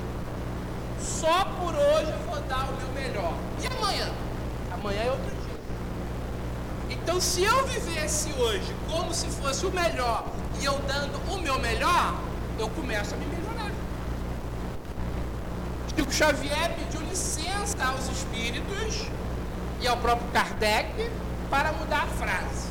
[0.99, 3.33] Só por hoje eu vou dar o meu melhor.
[3.61, 4.09] E amanhã?
[4.71, 5.59] Amanhã é outro dia.
[6.89, 10.25] Então, se eu vivesse hoje como se fosse o melhor
[10.59, 12.15] e eu dando o meu melhor,
[12.57, 13.71] eu começo a me melhorar.
[15.95, 19.09] Chico Xavier pediu licença aos espíritos
[19.85, 21.11] e ao próprio Kardec
[21.47, 22.67] para mudar a frase.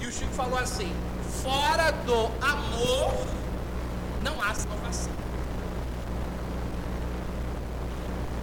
[0.00, 0.94] E o Chico falou assim:
[1.42, 3.26] fora do amor
[4.22, 5.12] não há salvação.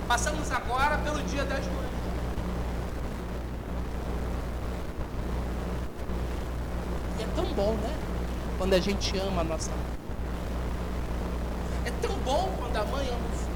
[0.08, 1.94] Passamos agora pelo dia das mães.
[7.20, 7.96] É tão bom, né?
[8.58, 9.94] Quando a gente ama a nossa mãe.
[11.86, 13.54] É tão bom quando a mãe ama o filho.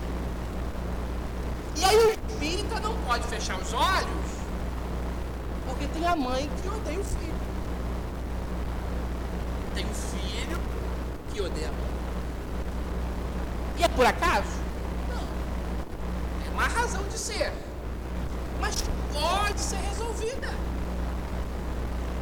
[1.77, 4.26] E aí o espírita não pode fechar os olhos,
[5.77, 7.33] porque tem a mãe que odeia o filho.
[9.75, 10.59] Tem o filho
[11.31, 11.89] que odeia a mãe.
[13.77, 14.49] E é por acaso?
[15.07, 16.47] Não.
[16.47, 17.53] É uma razão de ser.
[18.59, 20.51] Mas pode ser resolvida.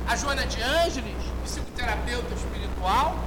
[0.05, 1.15] A Joana de Ângeles,
[1.45, 3.17] psicoterapeuta espiritual,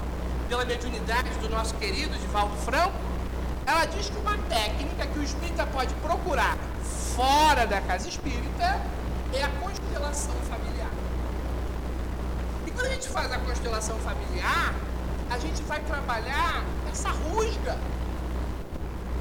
[0.46, 2.92] pela mediunidade do nosso querido Divaldo Franco,
[3.66, 6.56] ela diz que uma técnica que o espírita pode procurar
[7.16, 8.78] fora da casa espírita
[9.34, 10.90] é a constelação familiar.
[12.66, 14.74] E quando a gente faz a constelação familiar,
[15.30, 17.76] a gente vai trabalhar essa rusga,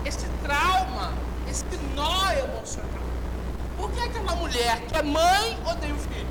[0.05, 1.13] esse trauma,
[1.49, 1.65] esse
[1.95, 3.07] nó emocional.
[3.75, 6.27] Por que aquela mulher que é mãe odeia o filho?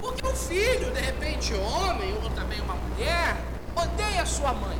[0.00, 3.36] Porque o filho, de repente, homem ou também uma mulher,
[3.74, 4.78] odeia a sua mãe.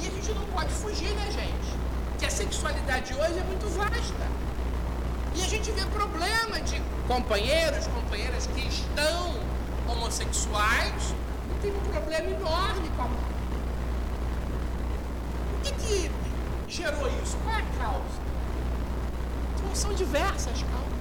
[0.00, 1.78] E a gente não pode fugir, né, gente?
[2.18, 4.33] Que a sexualidade hoje é muito vasta.
[5.34, 9.34] E a gente vê problema de companheiros, companheiras que estão
[9.88, 11.14] homossexuais
[11.50, 13.34] e tem um problema enorme com a mãe.
[15.58, 16.10] O que, que
[16.68, 17.36] gerou isso?
[17.38, 18.24] Qual é a causa?
[19.56, 20.94] Então, são diversas causas.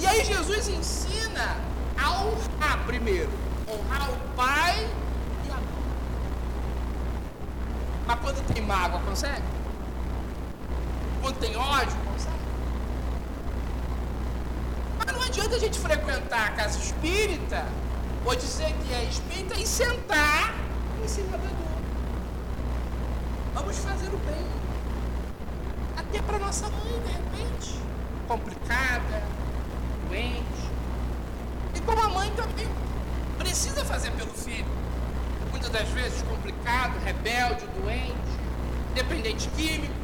[0.00, 1.56] E aí Jesus ensina
[1.96, 3.30] a honrar primeiro.
[3.68, 4.86] Honrar o pai
[5.46, 5.64] e a mãe.
[8.06, 9.42] Mas quando tem mágoa, consegue?
[11.22, 12.34] Quando tem ódio, consegue?
[14.98, 17.66] Mas não adianta a gente frequentar a casa espírita
[18.24, 20.54] ou dizer que é espírita e sentar
[21.02, 21.82] em cima da dor.
[23.52, 24.46] Vamos fazer o bem.
[25.96, 27.74] Até para nossa mãe, de repente.
[28.28, 29.24] Complicada,
[30.08, 30.70] doente.
[31.74, 32.68] E como a mãe também
[33.36, 34.72] precisa fazer pelo filho.
[35.50, 38.14] Muitas das vezes complicado, rebelde, doente,
[38.94, 39.94] dependente químico,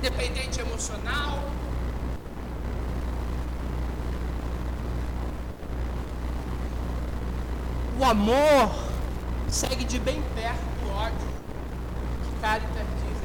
[0.00, 1.49] dependente emocional.
[8.00, 8.70] O amor
[9.50, 11.28] segue de bem perto o ódio
[12.24, 13.18] que Caritas diz.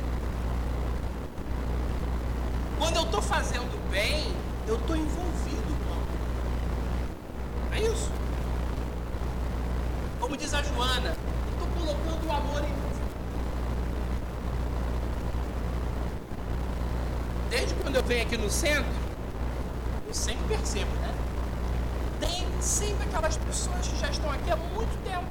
[2.77, 4.33] Quando eu estou fazendo bem,
[4.67, 5.73] eu estou envolvido
[7.71, 8.11] com É isso.
[10.19, 11.15] Como diz a Joana,
[11.53, 12.75] estou colocando o amor em.
[17.49, 18.91] Desde quando eu venho aqui no centro,
[20.05, 21.04] eu sempre percebo, né?
[22.65, 25.25] Sempre aquelas pessoas que já estão aqui há muito tempo.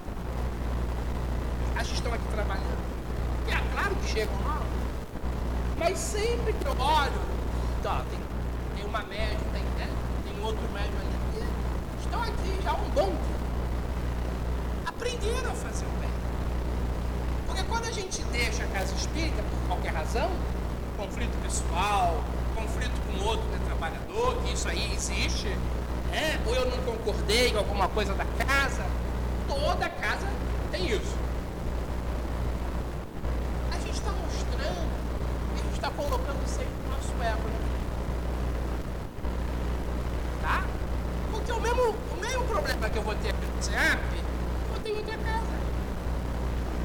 [1.77, 2.85] As que estão aqui trabalhando.
[3.49, 4.61] E é claro que chegam lá.
[5.79, 7.21] Mas sempre que eu olho,
[7.83, 8.25] tá, tem
[8.77, 9.89] tem uma média, tem, né?
[10.25, 11.15] tem outro médio ali
[12.15, 13.45] estão aqui já há um bom tempo.
[14.87, 16.11] Aprenderam a fazer o bem.
[17.47, 20.31] Porque quando a gente deixa a casa espírita, por qualquer razão,
[20.97, 22.23] conflito pessoal,
[22.55, 25.49] conflito com outro né, trabalhador, que isso aí existe,
[26.15, 26.41] né?
[26.47, 28.85] ou eu não concordei com alguma coisa da casa,
[29.49, 30.29] toda casa
[30.71, 31.17] tem isso.
[33.73, 34.89] A gente está mostrando,
[35.53, 37.59] a gente está colocando sempre o nosso ego, né?
[40.43, 40.65] Tá?
[41.33, 44.01] Porque o mesmo, o mesmo problema que eu vou ter aqui no CEAP,
[44.87, 45.65] eu em outra casa.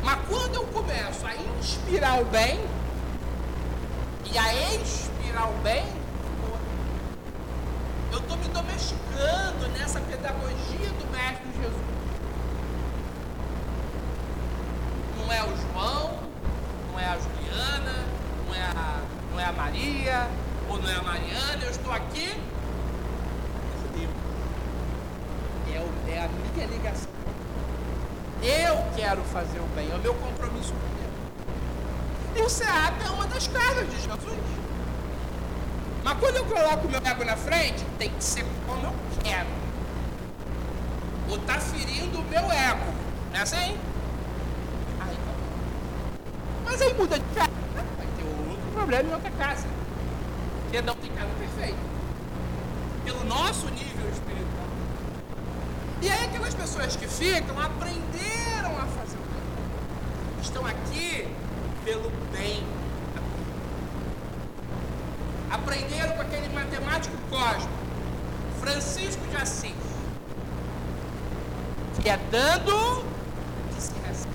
[0.04, 2.60] Mas quando eu começo a inspirar o bem
[4.32, 5.86] e a expirar o bem,
[8.30, 11.82] estou me domesticando nessa pedagogia do Mestre Jesus.
[15.18, 16.20] Não é o João,
[16.92, 18.06] não é a Juliana,
[18.46, 20.28] não é a, não é a Maria,
[20.70, 22.40] ou não é a Mariana, eu estou aqui.
[25.74, 27.10] É, o, é a minha ligação.
[28.44, 32.38] Eu quero fazer o bem, é o meu compromisso com Deus.
[32.38, 34.69] E o SEAP é uma das casas de Jesus.
[36.10, 38.94] Mas quando eu coloco meu ego na frente, tem que ser como eu
[39.24, 39.48] quero.
[41.30, 42.92] Ou tá ferindo o meu ego.
[43.32, 43.78] Não é assim?
[45.00, 45.18] Aí,
[46.66, 47.52] mas aí muda de casa.
[47.76, 49.68] Vai ter outro problema em outra casa.
[50.64, 51.78] Porque não tem casa perfeita.
[53.06, 54.68] Pelo nosso nível espiritual.
[56.02, 60.42] E aí aquelas pessoas que ficam aprenderam a fazer o.
[60.42, 61.28] Estão aqui
[61.86, 62.64] pelo bem.
[65.52, 67.74] Aprenderam com aquele matemático cósmico,
[69.42, 69.74] Assis.
[72.02, 73.06] Que é dando
[73.74, 74.34] que se recebe.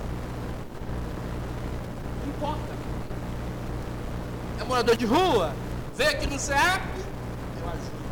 [2.23, 2.75] Não importa.
[4.65, 5.53] morador de rua,
[5.95, 6.81] veio aqui no SEAP,
[7.61, 8.05] eu ajudo.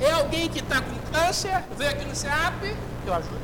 [0.00, 3.40] É alguém que está com câncer, veio aqui no SEAP, eu ajudo.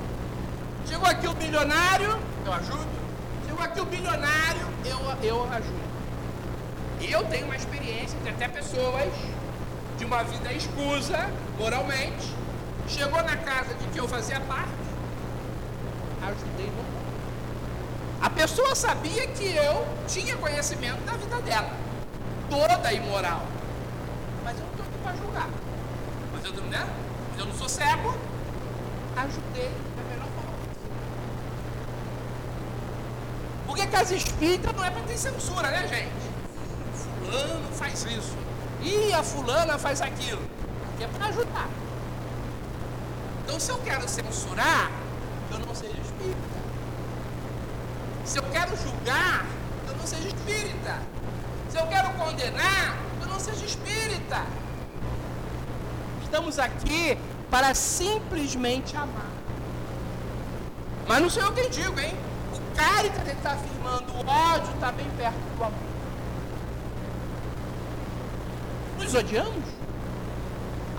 [0.86, 2.86] Chegou aqui o bilionário, eu ajudo.
[3.46, 5.90] Chegou aqui o bilionário, eu, eu ajudo.
[7.00, 9.10] Eu tenho uma experiência de até pessoas
[9.98, 12.34] de uma vida escusa, moralmente,
[12.88, 14.72] chegou na casa de que eu fazia parte,
[16.22, 17.00] ajudei no
[18.22, 21.70] a pessoa sabia que eu tinha conhecimento da vida dela,
[22.50, 23.42] toda imoral.
[24.44, 25.48] Mas eu não estou aqui para julgar.
[26.30, 26.86] Mas eu, né?
[27.38, 28.14] eu não sou cego,
[29.16, 30.52] ajudei da melhor forma.
[33.66, 36.30] Porque casa espírita não é para ter censura, né, gente?
[36.94, 38.36] Fulano faz isso.
[38.82, 40.59] E a fulana faz aquilo.
[41.00, 41.68] Aqui é para ajudar.
[43.42, 44.90] Então, se eu quero censurar,
[45.50, 46.60] eu não seja espírita.
[48.22, 49.46] Se eu quero julgar,
[49.88, 50.98] eu não seja espírita.
[51.70, 54.44] Se eu quero condenar, eu não seja espírita.
[56.22, 57.16] Estamos aqui
[57.50, 59.30] para simplesmente amar.
[61.08, 62.14] Mas não sou eu quem digo, hein?
[62.52, 65.78] O Caritas está afirmando o ódio está bem perto do amor.
[68.98, 69.79] Nos odiamos?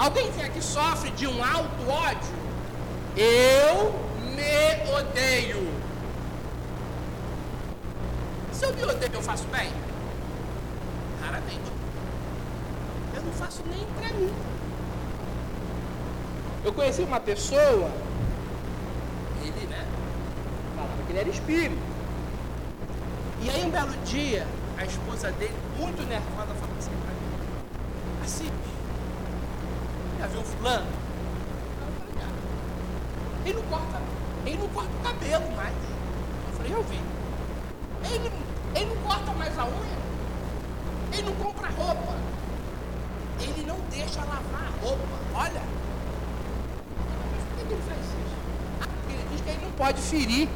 [0.02, 2.34] Alguém aqui sofre de um alto ódio?
[3.16, 3.94] Eu
[4.34, 5.72] me odeio.
[8.52, 9.72] Se eu me odeio, eu faço bem?
[11.22, 11.72] Raramente.
[13.14, 14.34] Eu não faço nem pra mim.
[16.66, 17.92] Eu conheci uma pessoa,
[19.44, 19.86] ele, né?
[20.76, 21.78] Falava que ele era espírito.
[23.44, 24.48] E aí, um belo dia,
[24.80, 28.50] a esposa dele, muito nervosa, falou assim pra mim: Assim,
[30.22, 30.86] já viu fulano?
[33.44, 34.02] Ele não corta,
[34.46, 35.74] ele não corta o cabelo mais.
[36.48, 37.02] Eu falei, eu vi.
[38.14, 38.32] Ele
[38.76, 40.02] ele não corta mais a unha.
[41.12, 42.16] Ele não compra roupa.
[43.40, 45.18] Ele não deixa lavar a roupa.
[45.34, 45.62] Olha.
[47.58, 48.90] Por que ele faz isso?
[49.10, 50.48] Ele diz que ele não pode ferir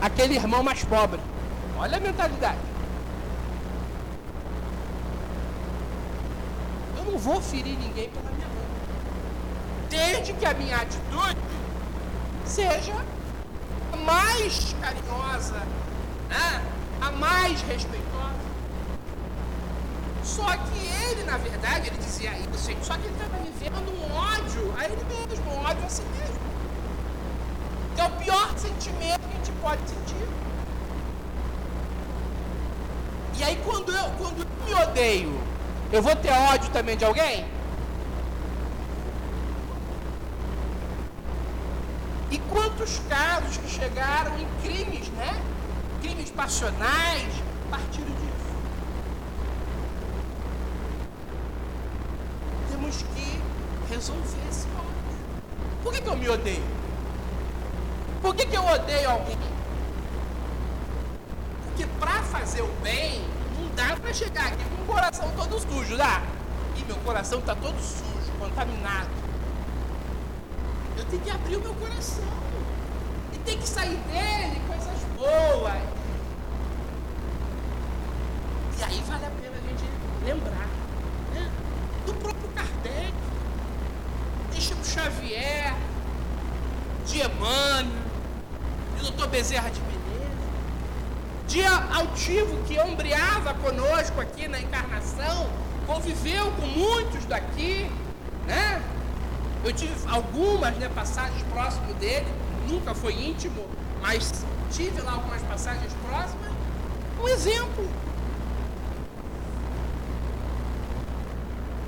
[0.00, 1.20] aquele irmão mais pobre.
[1.78, 2.58] Olha a mentalidade.
[6.96, 8.66] Eu não vou ferir ninguém pela minha mão.
[9.88, 11.40] Desde que a minha atitude
[12.44, 12.94] seja
[14.04, 15.62] mais carinhosa,
[16.28, 16.62] né?
[17.00, 18.44] a mais respeitosa.
[20.22, 24.74] Só que ele, na verdade, ele dizia isso, só que ele estava vivendo um ódio
[24.78, 26.44] a ele mesmo, um ódio a si mesmo.
[27.94, 30.28] Que é o pior sentimento que a gente pode sentir.
[33.38, 35.43] E aí quando eu, quando eu me odeio,
[35.94, 37.46] eu vou ter ódio também de alguém?
[42.30, 45.40] E quantos casos que chegaram em crimes, né?
[46.04, 47.32] crimes passionais
[47.70, 48.54] partiram disso.
[52.70, 53.40] Temos que
[53.88, 54.94] resolver esse ódio.
[55.82, 56.64] Por que, que eu me odeio?
[58.20, 59.38] Por que, que eu odeio alguém?
[61.64, 63.03] Porque para fazer o bem,
[64.14, 66.22] chegar aqui com o coração todo sujo, dá?
[66.76, 69.08] E meu coração está todo sujo, contaminado.
[70.96, 72.24] Eu tenho que abrir o meu coração.
[73.32, 75.82] E tem que sair dele coisas boas.
[78.78, 79.84] E aí vale a pena a gente
[80.24, 80.68] lembrar
[81.32, 81.50] né?
[82.06, 83.14] do próprio Kardec,
[84.52, 85.74] de Chico Xavier,
[87.04, 88.04] de Emmanuel,
[89.00, 89.26] de Dr.
[89.26, 89.80] Bezerra de
[91.54, 95.48] de Altivo que ombreava conosco aqui na encarnação,
[95.86, 97.88] conviveu com muitos daqui,
[98.44, 98.82] né?
[99.62, 102.26] Eu tive algumas né, passagens próximo dele,
[102.68, 103.64] nunca foi íntimo,
[104.02, 106.50] mas tive lá algumas passagens próximas.
[107.22, 107.88] Um exemplo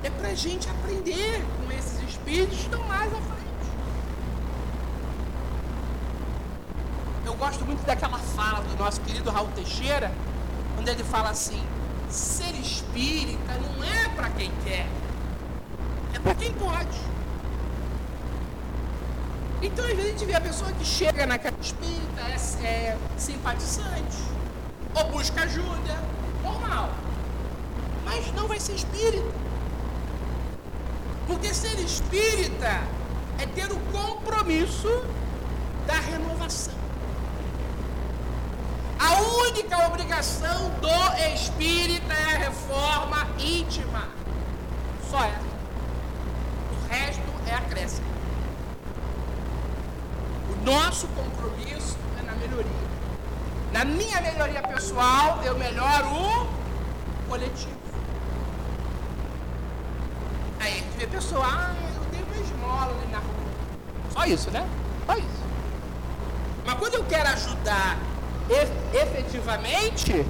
[0.01, 3.27] é para a gente aprender com esses espíritos que estão mais frente.
[7.25, 10.11] Eu gosto muito daquela fala do nosso querido Raul Teixeira,
[10.75, 11.61] quando ele fala assim:
[12.09, 14.87] ser espírita não é para quem quer,
[16.13, 16.97] é para quem pode.
[19.61, 24.17] Então, às vezes, a gente vê a pessoa que chega naquela espírita, é, é simpatizante,
[24.93, 25.97] ou busca ajuda,
[26.43, 26.91] normal.
[28.05, 29.47] Mas não vai ser espírita.
[31.25, 32.81] Porque ser espírita
[33.39, 35.03] é ter o compromisso
[35.87, 36.76] da renovação.
[39.49, 44.09] Única obrigação do espírita é a reforma íntima.
[45.09, 45.47] Só essa.
[46.73, 48.07] O resto é acréscimo.
[50.51, 52.87] O nosso compromisso é na melhoria.
[53.71, 56.47] Na minha melhoria pessoal, eu melhoro o
[57.29, 57.77] coletivo.
[60.59, 64.11] Aí vê a pessoa, ah, eu dei uma esmola ali na rua.
[64.11, 64.67] Só isso, né?
[65.05, 65.43] Só isso.
[66.65, 67.97] Mas quando eu quero ajudar
[69.01, 70.25] efetivamente,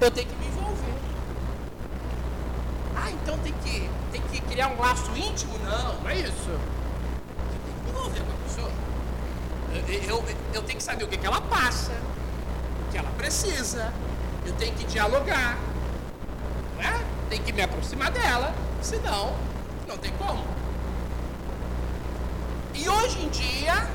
[0.00, 0.94] eu tenho que me envolver.
[2.96, 5.58] Ah, então tem que, tem que criar um laço íntimo?
[5.58, 6.32] Não, não é isso.
[6.32, 8.70] Você tem que me envolver com a pessoa.
[9.72, 10.24] Eu, eu,
[10.54, 11.92] eu tenho que saber o que, que ela passa,
[12.86, 13.92] o que ela precisa.
[14.46, 15.58] Eu tenho que dialogar.
[16.76, 17.00] Não é?
[17.28, 18.54] Tem que me aproximar dela.
[18.80, 19.34] Senão,
[19.86, 20.44] não tem como.
[22.74, 23.86] E hoje em dia,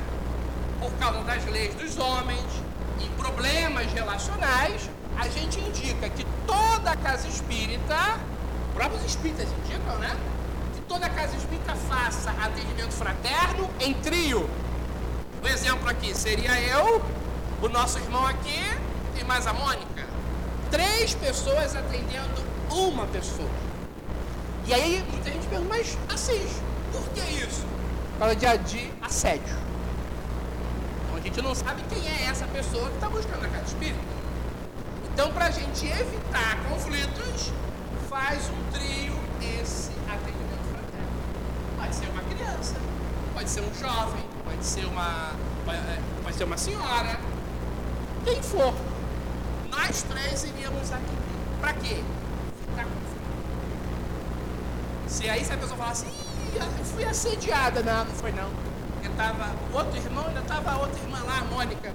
[0.78, 2.63] por causa das leis dos homens
[3.00, 8.18] e problemas relacionais, a gente indica que toda casa espírita,
[8.74, 10.16] próprios espíritas indicam, né?
[10.74, 14.48] Que toda casa espírita faça atendimento fraterno em trio.
[15.42, 17.02] O exemplo aqui seria eu,
[17.62, 18.60] o nosso irmão aqui
[19.20, 20.04] e mais a Mônica.
[20.70, 23.48] Três pessoas atendendo uma pessoa.
[24.66, 27.64] E aí muita gente pergunta, mas Assis, por que isso?
[28.38, 29.63] De, de assédio.
[31.34, 33.98] Gente não sabe quem é essa pessoa que está buscando a casa espírita.
[35.12, 37.50] Então, para a gente evitar conflitos,
[38.08, 39.18] faz um trio
[39.60, 41.08] esse atendimento fraterno.
[41.76, 42.76] Pode ser uma criança,
[43.34, 45.32] pode ser um jovem, pode ser uma,
[46.22, 47.18] pode ser uma senhora,
[48.24, 48.72] quem for.
[49.72, 51.16] Nós três iríamos aqui.
[51.60, 51.94] Para quê?
[52.68, 53.24] Evitar conflito.
[55.08, 56.14] Se aí se a pessoa falar assim,
[56.54, 58.63] eu fui assediada, não, não foi não.
[59.04, 61.92] Porque tava outro irmão, ainda tava a outra irmã lá, a Mônica.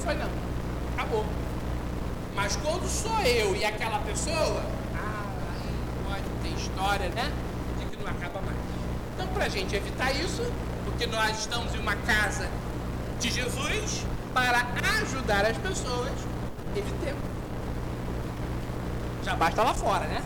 [0.00, 0.28] Foi não.
[0.92, 1.24] Acabou.
[2.34, 4.62] Mas quando sou eu e aquela pessoa,
[4.94, 5.24] ah,
[6.06, 7.32] pode ter história, né?
[7.78, 8.58] De que não acaba mais.
[9.14, 10.42] Então, para a gente evitar isso,
[10.84, 12.46] porque nós estamos em uma casa
[13.18, 14.66] de Jesus para
[15.00, 16.12] ajudar as pessoas,
[16.76, 17.24] evitemos.
[19.24, 20.22] Já basta lá fora, né?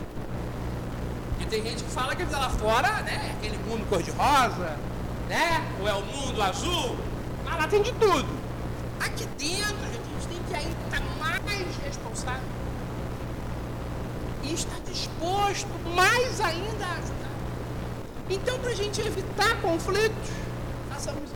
[1.39, 3.37] E tem gente que fala que lá fora, né?
[3.39, 4.77] Aquele mundo cor-de-rosa,
[5.29, 5.65] né?
[5.81, 6.97] Ou é o mundo azul.
[7.45, 8.29] Mas lá tem de tudo.
[9.01, 12.49] Aqui dentro, a gente tem que ainda estar mais responsável.
[14.43, 17.29] E estar disposto mais ainda a ajudar.
[18.31, 20.31] Então, para a gente evitar conflitos,
[20.91, 21.35] façamos isso.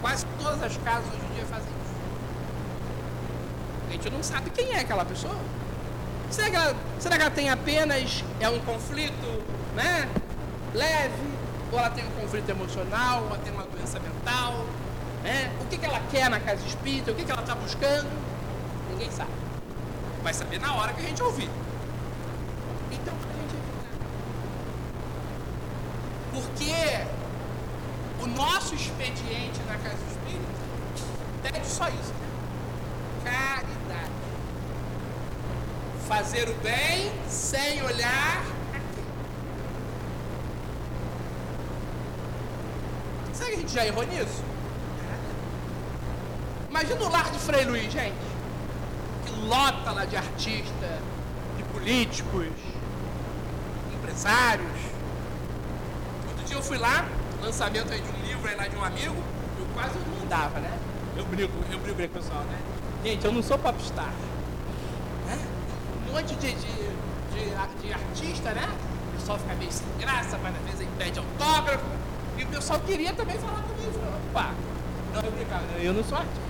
[0.00, 1.94] Quase todas as casas hoje em dia fazem isso.
[3.88, 5.36] A gente não sabe quem é aquela pessoa.
[6.30, 9.42] Será que, ela, será que ela tem apenas é um conflito
[9.76, 10.08] né,
[10.74, 11.31] leve?
[11.72, 13.22] Ou ela tem um conflito emocional?
[13.22, 14.66] Ou ela tem uma doença mental?
[15.22, 15.50] Né?
[15.62, 17.10] O que, que ela quer na casa espírita?
[17.10, 18.10] O que, que ela está buscando?
[18.90, 19.30] Ninguém sabe.
[20.22, 21.48] Vai saber na hora que a gente ouvir.
[22.90, 23.88] Então, para a gente evitar.
[26.34, 27.06] Porque
[28.22, 30.52] o nosso expediente na casa espírita
[31.42, 32.28] pede só isso: né?
[33.24, 34.12] caridade
[36.06, 38.44] fazer o bem sem olhar
[43.42, 44.42] Será que a gente já errou nisso?
[46.68, 48.14] Imagina o lar de Frei Luiz, gente.
[49.24, 50.98] Que lota lá de artistas,
[51.56, 52.48] de políticos,
[53.94, 54.66] empresários.
[56.28, 57.06] Outro dia eu fui lá,
[57.42, 59.22] lançamento aí de um livro aí lá de um amigo,
[59.58, 60.78] eu quase não dava, né?
[61.16, 62.58] Eu brinco, eu brinco com o pessoal, né?
[63.04, 64.12] Gente, eu não sou popstar
[66.12, 66.72] monte de, de,
[67.32, 68.68] de, de artista, né?
[69.08, 71.84] O pessoal fica meio sem graça, mas às vezes aí pede autógrafo.
[72.42, 74.00] E o pessoal queria também falar comigo.
[74.30, 74.50] Opa,
[75.14, 76.40] não, eu brincava, eu não sou artista.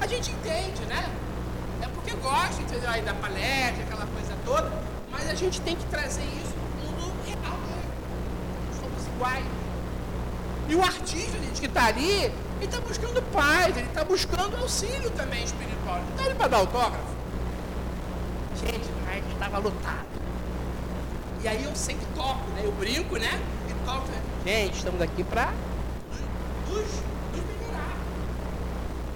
[0.00, 1.08] A gente entende, né?
[1.80, 2.90] É porque gosta, entendeu?
[2.90, 4.72] Aí da palestra, aquela coisa toda,
[5.08, 6.52] mas a gente tem que trazer isso
[6.82, 7.92] no mundo real mesmo.
[8.80, 9.46] Somos iguais.
[10.68, 15.10] E o artista, gente, que está ali, ele está buscando paz, ele está buscando auxílio
[15.12, 15.98] também espiritual.
[15.98, 17.14] Ele está ali para dar autógrafo.
[18.56, 20.06] Gente, mas estava lotado.
[21.40, 22.62] E aí eu sempre toco, né?
[22.64, 23.40] Eu brinco, né?
[24.46, 25.52] Gente, estamos aqui para
[26.68, 26.86] nos,
[27.32, 27.96] melhorar.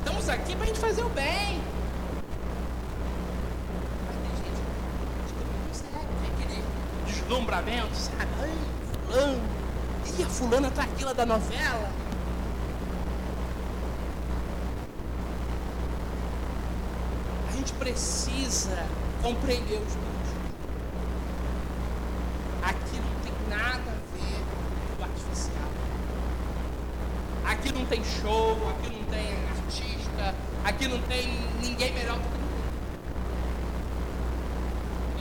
[0.01, 1.62] Estamos aqui para a gente fazer o bem.
[4.09, 4.61] Mas tem gente
[5.28, 6.64] que não consegue, tem aquele
[7.07, 8.26] deslumbramento, sabe?
[8.41, 8.51] Ai,
[9.07, 9.41] fulano.
[10.18, 11.91] Ih, a fulana tá aquela da novela.
[17.49, 18.85] A gente precisa
[19.22, 19.95] compreender os
[28.21, 31.29] show, aqui não tem artista, aqui não tem
[31.61, 32.61] ninguém melhor do que ninguém.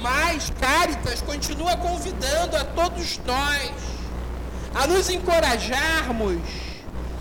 [0.01, 3.71] Mas Caritas continua convidando a todos nós
[4.75, 6.39] a nos encorajarmos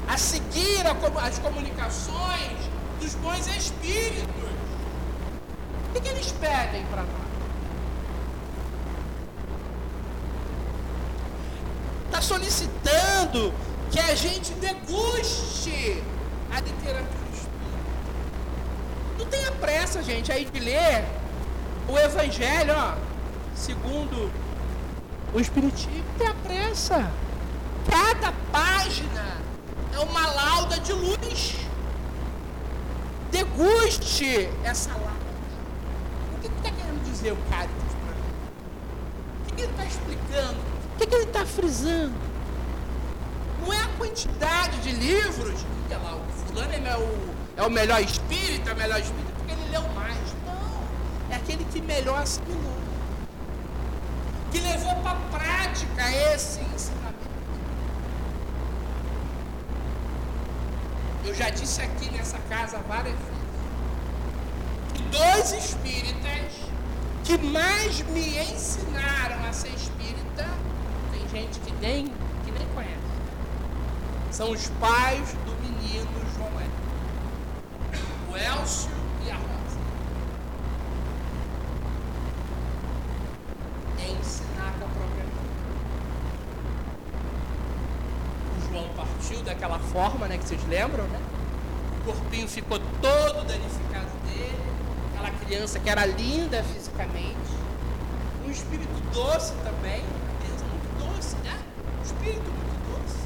[0.08, 0.84] a seguir
[1.22, 2.56] as comunicações
[2.98, 4.50] dos bons espíritos.
[5.88, 7.28] O que, que eles pedem para nós?
[12.06, 13.52] Está solicitando
[13.90, 16.02] que a gente deguste
[16.50, 17.18] a literatura
[19.18, 21.04] não tenha pressa, gente, aí de ler
[21.88, 22.94] o Evangelho, ó,
[23.54, 24.30] segundo
[25.34, 25.92] o Espiritismo.
[25.96, 27.10] Não tenha pressa.
[27.90, 29.38] Cada página
[29.92, 31.56] é uma lauda de luz.
[33.32, 35.08] Deguste essa lauda.
[36.36, 39.50] O que está querendo dizer o Caritas para mim?
[39.50, 40.58] O que ele está explicando?
[40.94, 42.27] O que ele está frisando?
[43.98, 45.64] É quantidade de livros.
[45.88, 49.50] Olha lá, o fulano é meu é o melhor espírito, é o melhor espírito porque
[49.50, 50.16] ele leu mais.
[50.46, 51.32] Não.
[51.32, 52.78] É aquele que melhor assimilou.
[54.52, 57.18] Que levou para prática esse ensinamento.
[61.24, 63.38] Eu já disse aqui nessa casa várias vezes.
[64.94, 66.52] Que dois espíritas
[67.24, 70.48] que mais me ensinaram a ser espírita,
[71.10, 72.27] tem gente que conhece.
[74.38, 76.88] São os pais do menino João Hélio.
[78.38, 78.90] Elcio
[79.26, 79.78] e a Rosa.
[83.98, 85.42] É ensinar com a própria vida.
[88.56, 91.20] O João partiu daquela forma, né, que vocês lembram, né?
[92.00, 94.62] O corpinho ficou todo danificado dele,
[95.12, 97.58] aquela criança que era linda fisicamente.
[98.46, 100.04] Um espírito doce também,
[100.70, 101.58] muito doce, né?
[101.98, 103.18] Um espírito muito doce.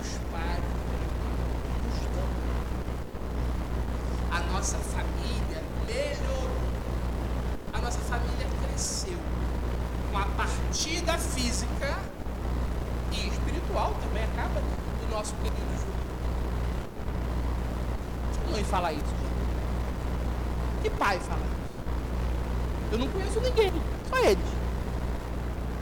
[0.00, 0.72] Os pais
[4.62, 6.48] nossa família melhorou.
[7.72, 9.18] A nossa família cresceu
[10.08, 11.98] com a partida física
[13.10, 15.94] e espiritual também acaba do nosso querido Júlio.
[18.32, 19.14] Que mãe fala isso?
[20.82, 22.92] Que pai fala isso?
[22.92, 23.72] Eu não conheço ninguém,
[24.08, 24.46] só eles.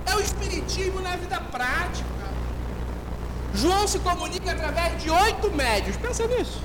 [0.07, 2.09] É o espiritismo na vida prática.
[3.53, 5.97] João se comunica através de oito médios.
[6.11, 6.61] Pensa nisso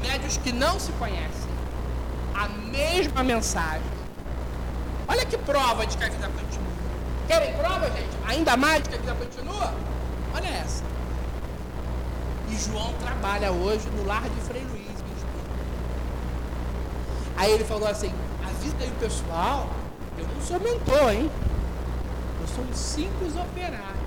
[0.00, 1.50] médios que não se conhecem
[2.34, 3.86] a mesma mensagem.
[5.06, 6.72] Olha que prova de que a vida continua.
[7.28, 8.16] Querem prova, gente?
[8.26, 9.74] Ainda mais de que a vida continua?
[10.34, 10.82] Olha essa.
[12.48, 15.04] E João trabalha hoje no lar de Frei Luiz.
[17.36, 18.10] Aí ele falou assim:
[18.42, 19.68] avisa aí o pessoal,
[20.16, 21.30] eu não sou mentor, hein?
[22.40, 24.00] Eu sou um simples operário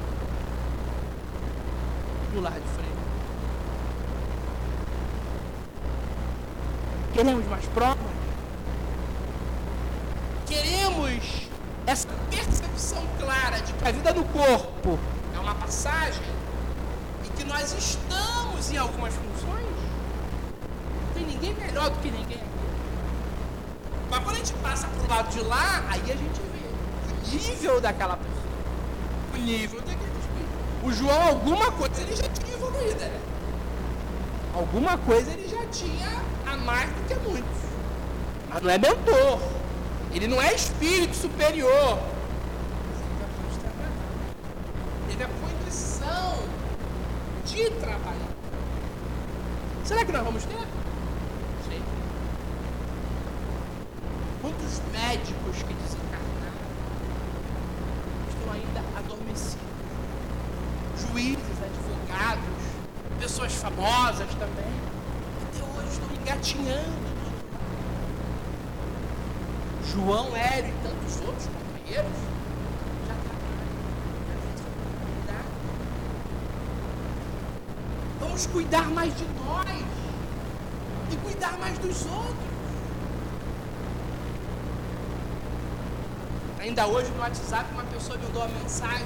[2.34, 2.93] no lar de Frei
[7.14, 8.12] Queremos mais provas?
[10.48, 11.48] Queremos
[11.86, 14.98] essa percepção clara de que a vida no corpo
[15.36, 16.24] é uma passagem
[17.24, 19.76] e que nós estamos em algumas funções?
[21.06, 22.48] Não tem ninguém melhor do que ninguém aqui.
[24.10, 27.38] Mas quando a gente passa para o lado de lá, aí a gente vê o
[27.38, 28.34] nível daquela pessoa.
[29.36, 30.84] O nível daquele espírito.
[30.84, 33.22] O João, alguma coisa ele já tinha evoluído, né?
[34.56, 37.58] Alguma coisa ele já tinha a mais do que muitos.
[38.50, 39.40] Mas não é mentor.
[40.14, 42.00] Ele não é espírito superior.
[45.10, 46.40] Teve a condição
[47.46, 48.34] de trabalhar.
[49.84, 50.54] Será que nós vamos ter?
[54.42, 56.54] Quantos médicos que desencarnaram
[58.30, 59.58] estão ainda adormecidos?
[61.00, 62.44] Juízes, advogados,
[63.20, 64.73] pessoas famosas também
[66.44, 67.04] engatinhando.
[69.92, 72.12] João, Hélio e tantos outros companheiros
[73.08, 73.64] já trabalham.
[78.20, 79.86] Vamos cuidar mais de nós
[81.12, 82.54] e cuidar mais dos outros.
[86.60, 89.06] Ainda hoje no WhatsApp uma pessoa me mandou uma mensagem,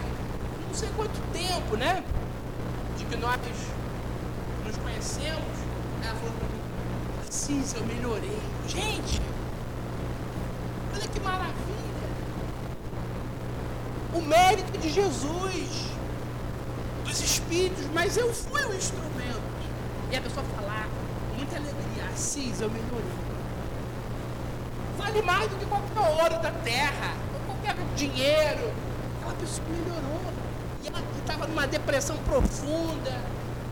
[0.68, 2.04] não sei quanto tempo, né?
[2.98, 3.38] De que nós
[4.66, 5.58] nos conhecemos.
[6.04, 6.47] Ela falou
[7.46, 8.40] mim, eu melhorei.
[8.68, 9.22] Gente,
[10.94, 11.54] olha que maravilha.
[14.14, 15.92] O mérito de Jesus,
[17.06, 19.42] dos Espíritos, mas eu fui o instrumento.
[20.12, 20.88] E a pessoa falar,
[21.36, 23.28] muita alegria, Assis, eu melhorei.
[24.98, 28.74] Vale mais do que qualquer ouro da terra, ou qualquer dinheiro.
[29.18, 30.22] Aquela pessoa melhorou.
[30.84, 33.22] E ela estava numa depressão profunda,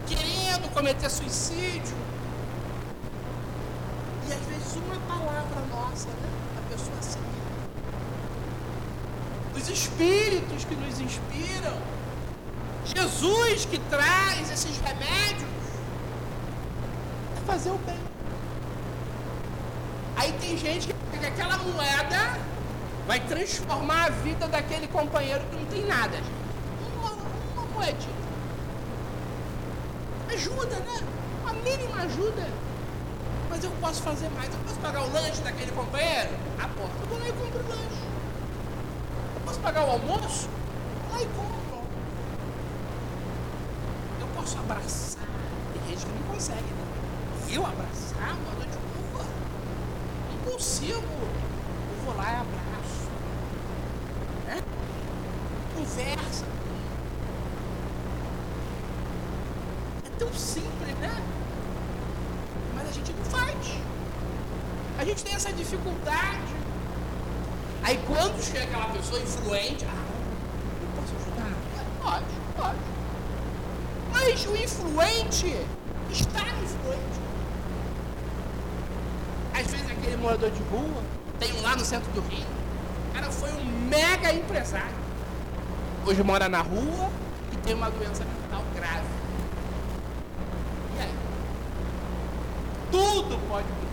[0.05, 1.95] querendo cometer suicídio
[4.73, 6.29] uma palavra nossa, né?
[6.57, 7.25] A pessoa seguir.
[9.55, 11.77] Os espíritos que nos inspiram,
[12.83, 15.49] Jesus que traz esses remédios,
[17.37, 17.99] é fazer o bem.
[20.17, 22.39] Aí tem gente que aquela moeda
[23.07, 26.45] vai transformar a vida daquele companheiro que não tem nada, gente.
[27.55, 28.15] Não, moedinha.
[30.33, 30.99] Ajuda, né?
[31.47, 32.64] A mínima ajuda.
[33.65, 34.53] Eu posso fazer mais.
[34.53, 36.29] Eu posso pagar o lanche daquele companheiro?
[36.61, 36.95] A porta.
[37.01, 38.03] Eu vou lá e compro o lanche.
[39.35, 40.47] Eu posso pagar o almoço?
[41.01, 41.81] Vou lá e compro.
[44.21, 45.27] Eu posso abraçar.
[45.73, 46.85] Tem gente que não consegue, né?
[47.49, 49.25] Eu abraçar uma noite de rua?
[50.31, 50.93] Não consigo.
[50.93, 53.09] Eu vou lá e abraço.
[54.45, 54.63] Né?
[55.75, 56.45] Conversa.
[60.05, 61.23] É tão simples, né?
[62.75, 63.55] Mas a gente não faz.
[64.99, 66.53] A gente tem essa dificuldade.
[67.83, 70.05] Aí quando chega aquela pessoa influente, ah,
[70.81, 71.51] eu posso ajudar?
[71.79, 72.25] É, pode,
[72.57, 72.79] pode.
[74.11, 75.55] Mas o influente
[76.11, 77.19] está influente.
[79.53, 81.01] Às vezes aquele morador de rua,
[81.39, 82.45] tem um lá no centro do Rio,
[83.09, 85.05] o cara foi um mega empresário.
[86.05, 87.09] Hoje mora na rua
[87.53, 89.07] e tem uma doença mental grave.
[90.97, 91.13] E aí?
[92.91, 93.85] Tudo pode mudar.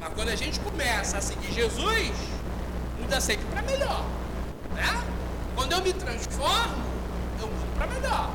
[0.00, 2.10] Mas quando a gente começa a seguir Jesus,
[2.98, 4.02] muda sempre para melhor.
[4.74, 5.04] Né?
[5.54, 6.82] Quando eu me transformo,
[7.38, 8.30] eu mudo para melhor.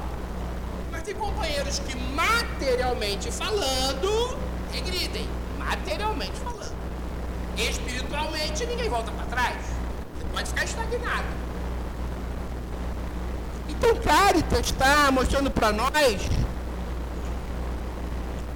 [0.91, 4.37] Mas tem companheiros que materialmente falando,
[4.71, 5.27] regridem,
[5.57, 6.71] materialmente falando.
[7.57, 9.57] Espiritualmente ninguém volta para trás.
[10.15, 11.25] Você pode ficar estagnado.
[13.67, 16.29] Então Caritas está mostrando para nós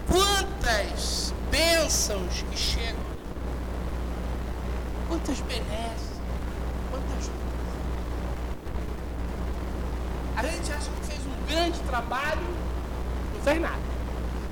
[0.08, 3.05] quantas bênçãos que chegam.
[5.26, 6.22] Quantas benesses.
[6.92, 7.32] Quantas
[10.36, 12.42] A gente acha que fez um grande trabalho,
[13.34, 13.80] não fez nada.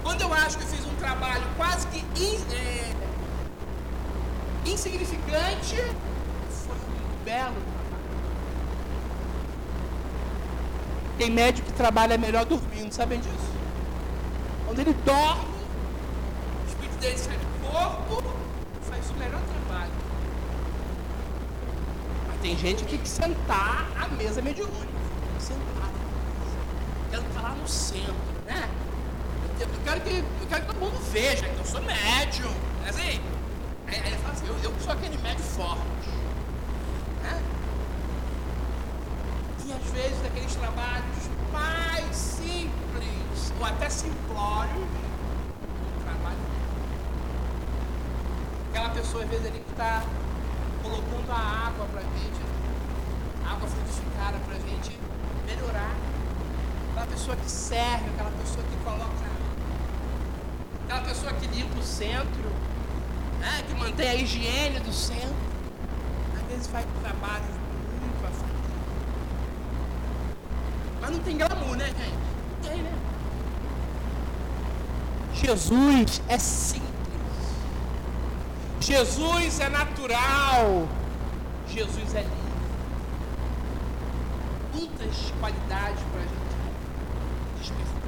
[0.01, 2.91] Quando eu acho que fiz um trabalho quase que in, é,
[4.65, 8.07] insignificante, foi um belo trabalho.
[11.19, 13.53] Tem médico que trabalha melhor dormindo, sabem disso?
[14.65, 15.53] Quando ele dorme,
[16.63, 18.23] o espírito dele sai do corpo,
[18.89, 19.91] faz o melhor trabalho.
[22.27, 24.91] Mas tem gente que tem que sentar à mesa mediúnica.
[25.39, 25.89] Sentar.
[27.09, 28.13] Quero estar lá no centro,
[28.45, 28.69] né?
[29.61, 32.51] Eu quero que, eu quero que todo mundo veja que eu sou médium.
[32.85, 33.21] É assim?
[33.87, 36.09] Aí, aí fala assim, eu, eu sou aquele médium forte.
[37.23, 37.41] Né?
[39.65, 44.85] E às vezes daqueles trabalhos mais simples, ou até simplórios,
[46.03, 46.37] trabalho.
[48.69, 50.03] Aquela pessoa, às vezes, ali que está
[50.93, 52.41] colocando a água para a gente,
[53.45, 54.99] água frutificada para a gente
[55.45, 55.95] melhorar.
[56.91, 59.33] Aquela pessoa que serve, aquela pessoa que coloca.
[60.85, 62.49] Aquela pessoa que limpa o centro,
[63.39, 65.33] né, que mantém a higiene do centro.
[66.35, 67.55] Às vezes faz trabalhos
[68.01, 68.53] muito aflitos.
[71.01, 72.13] Mas não tem glamour, né, gente?
[72.51, 72.93] Não tem, né?
[75.33, 76.37] Jesus é.
[78.83, 80.89] Jesus é natural.
[81.69, 82.37] Jesus é livre.
[84.73, 88.01] Muitas qualidades para a gente despertar.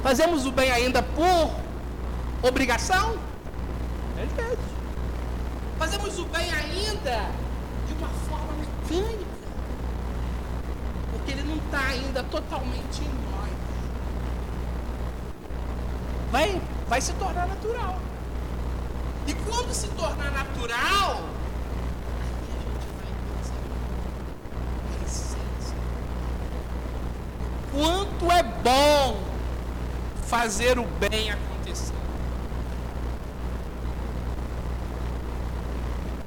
[0.00, 1.50] Fazemos o bem ainda por
[2.40, 3.18] obrigação?
[4.22, 4.64] Às vezes.
[5.76, 7.28] Fazemos o bem ainda
[7.88, 9.26] de uma forma mecânica.
[11.10, 13.50] Porque ele não está ainda totalmente em nós.
[16.30, 17.98] Vai, vai se tornar natural.
[19.26, 21.24] E quando se tornar natural,
[22.20, 23.10] aí a gente vai
[25.04, 25.76] essência.
[27.72, 29.20] Quanto é bom
[30.26, 31.94] fazer o bem acontecer.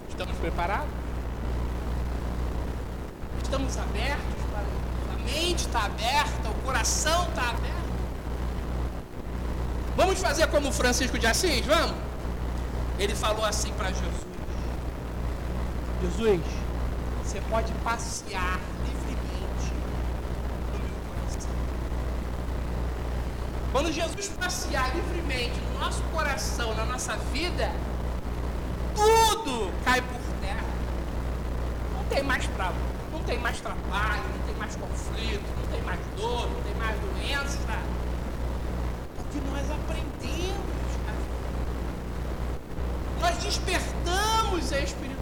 [0.10, 0.90] Estamos preparados?
[3.42, 7.80] Estamos abertos para a mente está aberta, o coração está aberto.
[9.96, 12.09] Vamos fazer como Francisco de Assis, vamos?
[13.00, 14.28] Ele falou assim para Jesus:
[16.02, 16.42] Jesus,
[17.24, 19.74] você pode passear livremente
[20.74, 21.50] no meu coração.
[23.72, 27.72] Quando Jesus passear livremente no nosso coração, na nossa vida,
[28.94, 30.66] tudo cai por terra.
[31.96, 32.76] Não tem mais trabalho,
[33.14, 37.00] não tem mais trabalho, não tem mais conflito, não tem mais dor, não tem mais
[37.00, 37.80] doença.
[39.16, 40.69] Porque nós aprendemos
[43.42, 45.20] despertamos a espiritualidade.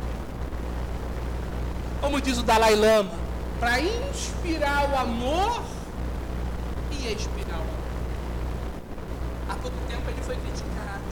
[2.01, 3.11] Como diz o Dalai Lama,
[3.59, 5.63] para inspirar o amor
[6.91, 7.77] e expirar o amor.
[9.49, 11.03] Há pouco tempo ele foi criticado.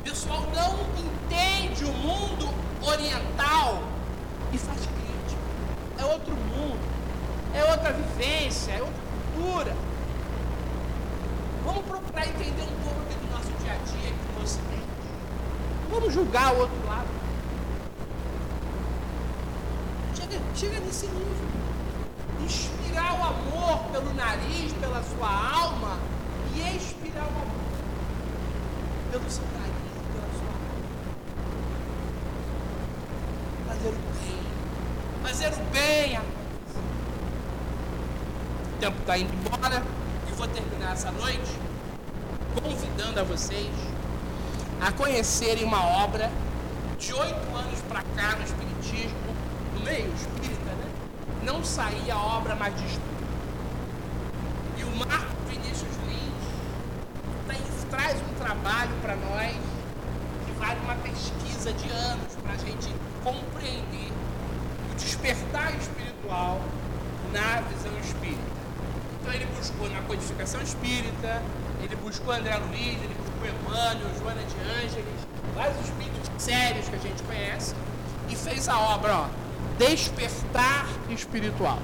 [0.00, 2.48] O pessoal não entende o mundo
[2.82, 3.82] oriental
[4.52, 5.42] e faz crítica.
[5.98, 6.80] é outro mundo,
[7.54, 9.02] é outra vivência, é outra
[9.34, 9.74] cultura.
[11.64, 14.82] Vamos procurar entender um pouco aqui do nosso dia a dia aqui no Ocidente.
[15.92, 17.06] Vamos julgar o outro lado.
[20.14, 21.48] Chega, chega nesse nível.
[22.42, 25.98] Inspirar o amor pelo nariz, pela sua alma
[26.54, 27.62] e expirar o amor
[29.10, 30.72] pelo seu nariz, pela sua alma.
[33.68, 34.40] Fazer o bem.
[35.22, 36.18] Fazer o bem.
[38.64, 39.82] O tempo está indo embora
[40.26, 41.52] e vou terminar essa noite
[42.62, 43.91] convidando a vocês
[44.82, 46.28] a conhecerem uma obra
[46.98, 49.16] de oito anos para cá no Espiritismo,
[49.74, 50.90] no meio espírita, né?
[51.44, 53.22] Não saía obra mais de estudo.
[54.76, 59.54] E o Marco Vinícius Lins traz um trabalho para nós
[60.46, 64.10] que vale uma pesquisa de anos para a gente compreender
[64.90, 66.60] o despertar espiritual
[67.32, 68.42] na visão espírita.
[69.20, 71.40] Então ele buscou na codificação espírita,
[71.80, 75.20] ele buscou André Luiz, ele buscou Emmanuel, Joana de Ângeles,
[75.54, 77.74] vários espíritos sérios que a gente conhece,
[78.28, 79.26] e fez a obra, ó,
[79.78, 81.78] Despertar Espiritual.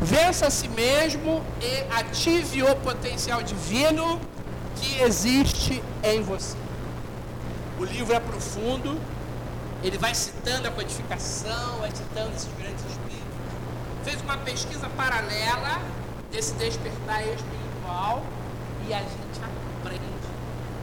[0.00, 4.20] Vença a si mesmo e ative o potencial divino
[4.76, 6.56] que existe em você.
[7.78, 9.00] O livro é profundo,
[9.82, 13.24] ele vai citando a codificação, vai citando esses grandes espíritos.
[14.04, 15.80] Fez uma pesquisa paralela
[16.30, 18.22] desse despertar espiritual
[18.88, 19.40] e a gente
[19.80, 20.02] aprende,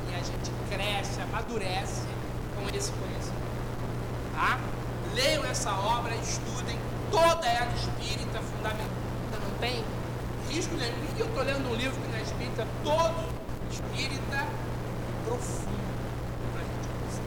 [0.09, 2.07] e a gente cresce, amadurece
[2.55, 3.41] com esse conhecimento.
[4.33, 4.57] Tá?
[5.13, 6.79] Leiam essa obra, estudem,
[7.11, 8.87] toda ela espírita, fundamental,
[9.43, 9.83] não tem
[10.49, 10.95] risco nenhum.
[11.19, 13.29] Eu estou lendo um livro que não é espírita, todo
[13.69, 14.45] espírita,
[15.25, 15.81] profundo,
[16.53, 17.23] para a gente conhecer.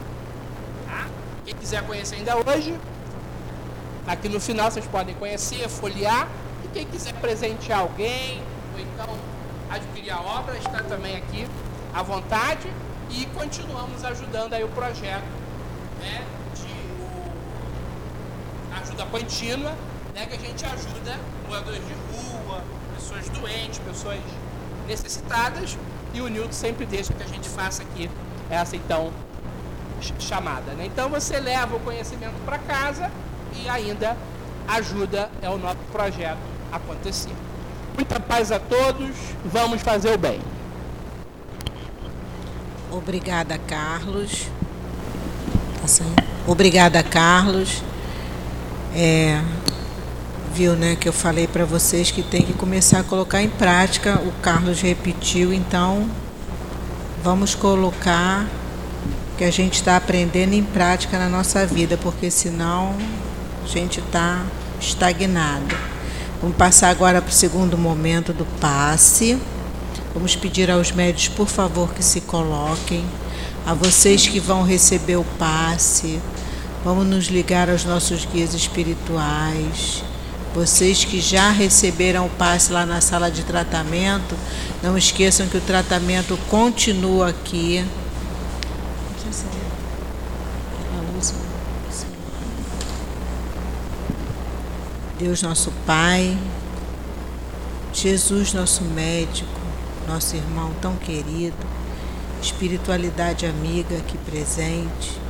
[0.86, 1.06] Tá?
[1.44, 2.78] Quem quiser conhecer ainda hoje,
[4.06, 6.26] aqui no final vocês podem conhecer, folhear,
[6.64, 8.42] e quem quiser presentear alguém,
[8.72, 9.18] ou então
[9.70, 11.46] adquirir a obra, está também aqui
[11.92, 12.70] à vontade
[13.10, 15.24] e continuamos ajudando aí o projeto
[16.00, 16.24] né,
[16.54, 17.32] de o,
[18.80, 19.74] ajuda contínua,
[20.14, 22.62] né, que a gente ajuda moradores de rua,
[22.94, 24.20] pessoas doentes, pessoas
[24.86, 25.76] necessitadas
[26.12, 28.10] e o Nilton sempre deixa que a gente faça aqui
[28.50, 29.12] essa então
[30.18, 30.72] chamada.
[30.72, 30.86] Né?
[30.86, 33.10] Então você leva o conhecimento para casa
[33.54, 34.16] e ainda
[34.68, 36.38] ajuda é o nosso projeto
[36.72, 37.32] acontecer.
[37.94, 39.10] Muita paz a todos.
[39.44, 40.40] Vamos fazer o bem.
[42.96, 44.46] Obrigada, Carlos.
[45.80, 46.04] Tá
[46.46, 47.82] Obrigada, Carlos.
[48.94, 49.42] É,
[50.54, 54.20] viu, né, que eu falei para vocês que tem que começar a colocar em prática.
[54.24, 56.08] O Carlos repetiu, então
[57.20, 58.46] vamos colocar
[59.36, 62.94] que a gente está aprendendo em prática na nossa vida, porque senão
[63.64, 64.40] a gente está
[64.80, 65.76] estagnado.
[66.40, 69.36] Vamos passar agora para o segundo momento do passe.
[70.14, 73.04] Vamos pedir aos médios, por favor, que se coloquem.
[73.66, 76.20] A vocês que vão receber o passe,
[76.84, 80.04] vamos nos ligar aos nossos guias espirituais.
[80.54, 84.36] Vocês que já receberam o passe lá na sala de tratamento,
[84.80, 87.84] não esqueçam que o tratamento continua aqui.
[95.18, 96.38] Deus nosso Pai,
[97.92, 99.63] Jesus nosso médico,
[100.06, 101.56] nosso irmão tão querido,
[102.40, 105.20] espiritualidade amiga aqui presente,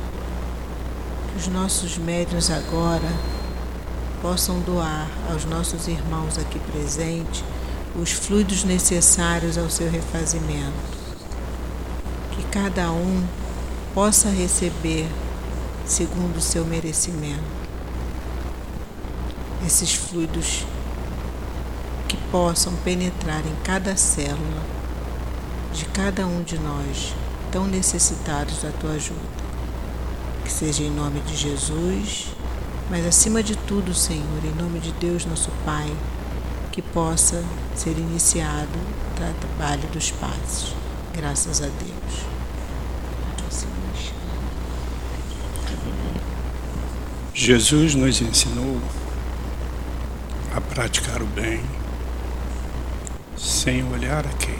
[1.31, 3.09] que os nossos médios agora
[4.21, 7.43] possam doar aos nossos irmãos aqui presentes
[7.95, 10.95] os fluidos necessários ao seu refazimento.
[12.31, 13.25] Que cada um
[13.93, 15.07] possa receber
[15.85, 17.65] segundo o seu merecimento
[19.65, 20.65] esses fluidos
[22.35, 24.61] possam penetrar em cada célula
[25.73, 27.15] de cada um de nós,
[27.49, 29.21] tão necessitados da tua ajuda.
[30.43, 32.27] Que seja em nome de Jesus,
[32.91, 35.89] mas acima de tudo, Senhor, em nome de Deus, nosso Pai,
[36.73, 37.41] que possa
[37.73, 40.75] ser iniciado o trabalho dos passos.
[41.15, 42.25] Graças a Deus.
[47.33, 48.81] Jesus nos ensinou
[50.53, 51.63] a praticar o bem
[53.65, 54.59] sem olhar a quem.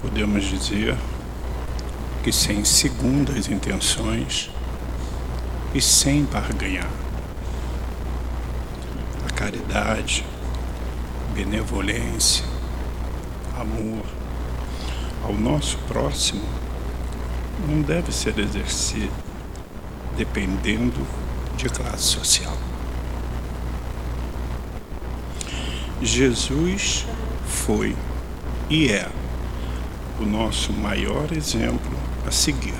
[0.00, 0.96] Podemos dizer
[2.24, 4.50] que sem segundas intenções
[5.74, 6.88] e sem barganhar.
[9.28, 10.24] A caridade,
[11.34, 12.46] benevolência,
[13.60, 14.06] amor
[15.22, 16.42] ao nosso próximo
[17.68, 19.12] não deve ser exercido
[20.16, 21.06] dependendo
[21.54, 22.56] de classe social.
[26.02, 27.06] Jesus
[27.46, 27.96] foi
[28.68, 29.08] e é
[30.20, 32.74] o nosso maior exemplo a seguir.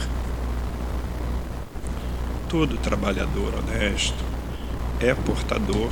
[2.48, 4.22] Todo trabalhador honesto
[5.00, 5.90] é portador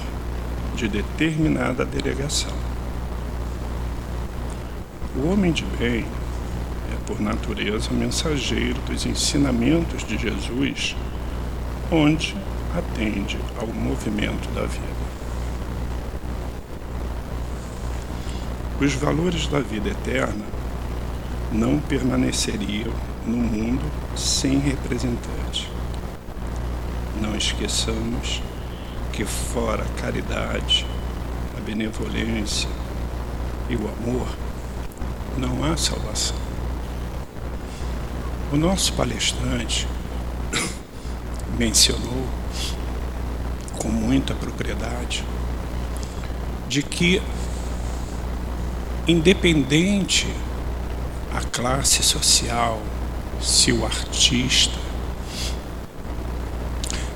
[0.77, 2.53] de determinada delegação.
[5.17, 6.05] O homem de bem
[6.93, 10.95] é, por natureza, mensageiro dos ensinamentos de Jesus,
[11.91, 12.37] onde
[12.77, 14.94] atende ao movimento da vida.
[18.85, 20.45] Os valores da vida eterna
[21.51, 22.93] não permaneceriam
[23.27, 23.83] no mundo
[24.15, 25.71] sem representante.
[27.19, 28.43] Não esqueçamos
[29.11, 30.85] que fora a caridade,
[31.57, 32.69] a benevolência
[33.71, 34.29] e o amor,
[35.39, 36.37] não há salvação.
[38.53, 39.89] O nosso palestrante
[41.59, 42.27] mencionou
[43.79, 45.25] com muita propriedade
[46.69, 47.23] de que
[49.07, 50.27] independente
[51.35, 52.81] a classe social,
[53.41, 54.79] se o artista,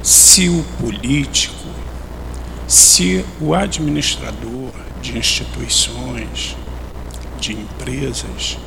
[0.02, 1.54] se o político,
[2.66, 6.56] se o administrador de instituições,
[7.40, 8.58] de empresas,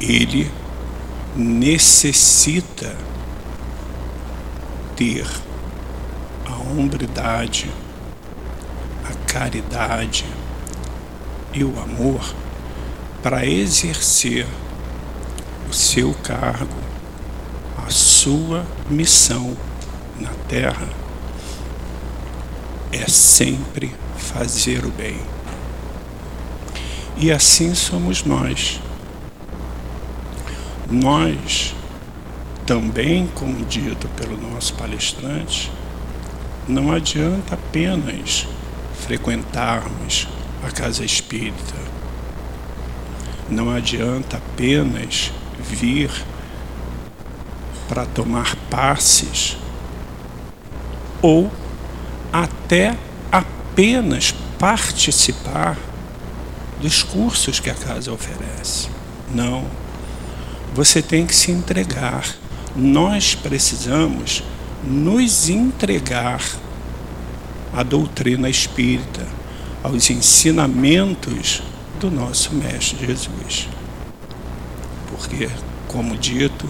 [0.00, 0.50] ele
[1.36, 2.96] necessita
[4.96, 5.26] ter
[6.46, 7.70] a hombridade,
[9.04, 10.24] a caridade
[11.52, 12.34] e o amor
[13.22, 14.46] para exercer
[15.68, 16.76] o seu cargo,
[17.86, 19.56] a sua missão
[20.18, 20.88] na terra
[22.92, 25.18] é sempre fazer o bem.
[27.16, 28.80] E assim somos nós.
[30.90, 31.74] Nós,
[32.66, 35.70] também, como dito pelo nosso palestrante,
[36.66, 38.46] não adianta apenas
[39.06, 40.26] frequentarmos
[40.66, 41.74] a casa espírita.
[43.48, 46.10] Não adianta apenas vir
[47.88, 49.56] para tomar passes
[51.20, 51.50] ou
[52.32, 52.96] até
[53.32, 55.76] apenas participar
[56.80, 58.88] dos cursos que a casa oferece.
[59.34, 59.64] Não.
[60.74, 62.24] Você tem que se entregar.
[62.76, 64.42] Nós precisamos
[64.84, 66.40] nos entregar
[67.72, 69.26] à doutrina espírita,
[69.82, 71.62] aos ensinamentos
[71.98, 73.68] do nosso Mestre Jesus.
[75.10, 75.48] Porque,
[75.88, 76.68] como dito,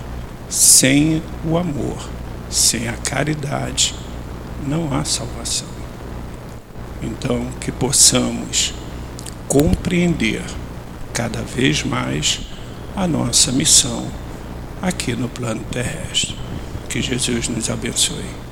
[0.49, 1.99] sem o amor,
[2.51, 3.95] sem a caridade,
[4.67, 5.69] não há salvação.
[7.03, 8.75] Então, que possamos
[9.49, 10.43] compreender
[11.13, 12.41] cada vez mais
[12.97, 14.07] a nossa missão
[14.83, 16.37] aqui no plano terrestre.
[16.89, 18.50] Que Jesus nos abençoe.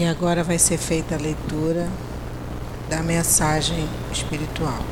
[0.00, 1.86] E agora vai ser feita a leitura
[2.88, 4.82] da mensagem espiritual.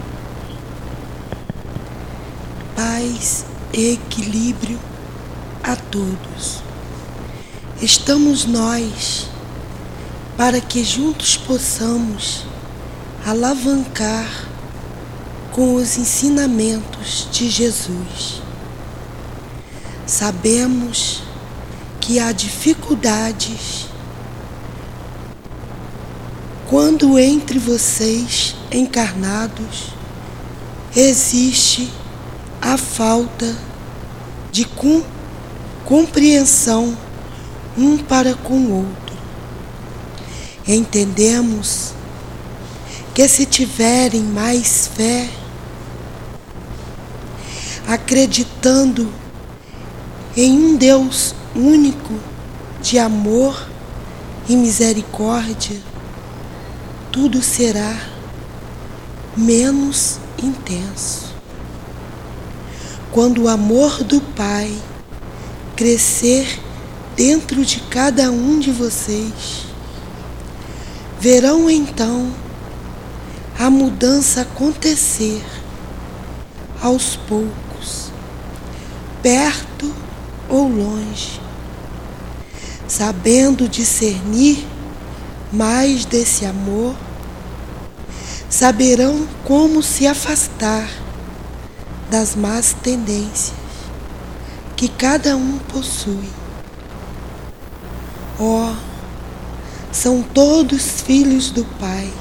[2.76, 4.78] Paz e equilíbrio
[5.62, 6.62] a todos.
[7.80, 9.30] Estamos nós
[10.36, 12.44] para que juntos possamos
[13.24, 14.46] alavancar
[15.52, 18.42] com os ensinamentos de Jesus.
[20.06, 21.22] Sabemos
[21.98, 23.87] que há dificuldades
[26.68, 29.94] quando entre vocês encarnados
[30.94, 31.90] existe
[32.60, 33.56] a falta
[34.52, 34.68] de
[35.86, 36.94] compreensão
[37.76, 39.16] um para com o outro.
[40.66, 41.94] Entendemos
[43.14, 45.26] que se tiverem mais fé,
[47.86, 49.10] acreditando
[50.36, 52.12] em um Deus único
[52.82, 53.66] de amor
[54.46, 55.87] e misericórdia,
[57.12, 57.98] tudo será
[59.36, 61.34] menos intenso.
[63.12, 64.76] Quando o amor do Pai
[65.78, 66.58] crescer
[67.18, 69.66] dentro de cada um de vocês.
[71.20, 72.32] Verão então
[73.58, 75.44] a mudança acontecer
[76.80, 78.12] aos poucos,
[79.20, 79.92] perto
[80.48, 81.40] ou longe,
[82.86, 84.64] sabendo discernir
[85.52, 86.94] mais desse amor,
[88.48, 90.88] saberão como se afastar
[92.10, 93.52] das más tendências
[94.76, 96.28] que cada um possui.
[98.38, 98.76] Ó, oh,
[99.92, 102.12] são todos filhos do Pai.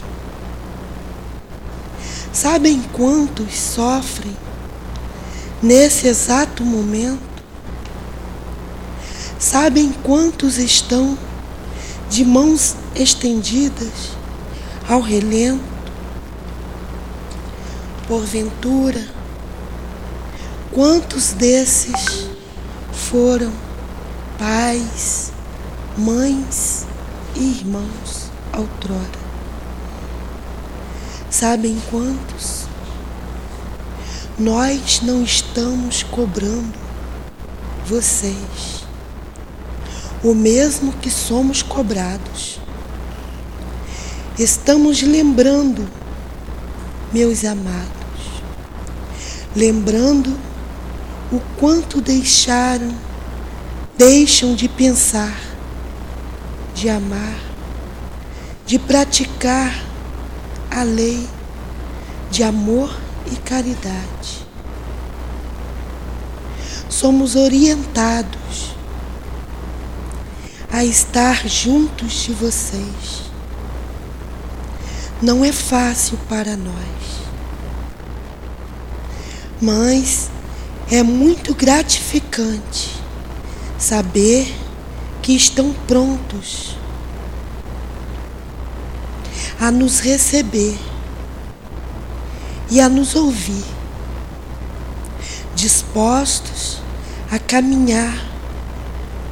[2.34, 4.36] Sabem quantos sofrem
[5.62, 7.22] nesse exato momento?
[9.40, 11.18] Sabem quantos estão
[12.10, 14.12] de mãos estendidas
[14.88, 15.78] ao relento?
[18.08, 19.06] Porventura,
[20.72, 22.30] quantos desses
[22.92, 23.52] foram
[24.40, 25.32] pais,
[25.98, 26.86] mães
[27.36, 29.28] e irmãos outrora?
[31.30, 32.66] Sabem quantos?
[34.40, 36.78] Nós não estamos cobrando
[37.86, 38.78] vocês
[40.24, 42.60] o mesmo que somos cobrados.
[44.40, 45.90] Estamos lembrando,
[47.12, 48.44] meus amados,
[49.56, 50.38] lembrando
[51.32, 52.94] o quanto deixaram,
[53.98, 55.36] deixam de pensar,
[56.76, 57.40] de amar,
[58.64, 59.74] de praticar
[60.70, 61.28] a lei
[62.30, 62.96] de amor
[63.32, 64.46] e caridade.
[66.88, 68.76] Somos orientados
[70.72, 73.27] a estar juntos de vocês.
[75.20, 76.76] Não é fácil para nós,
[79.60, 80.30] mas
[80.92, 82.96] é muito gratificante
[83.80, 84.56] saber
[85.24, 86.78] que estão prontos
[89.60, 90.78] a nos receber
[92.70, 93.66] e a nos ouvir,
[95.56, 96.78] dispostos
[97.32, 98.24] a caminhar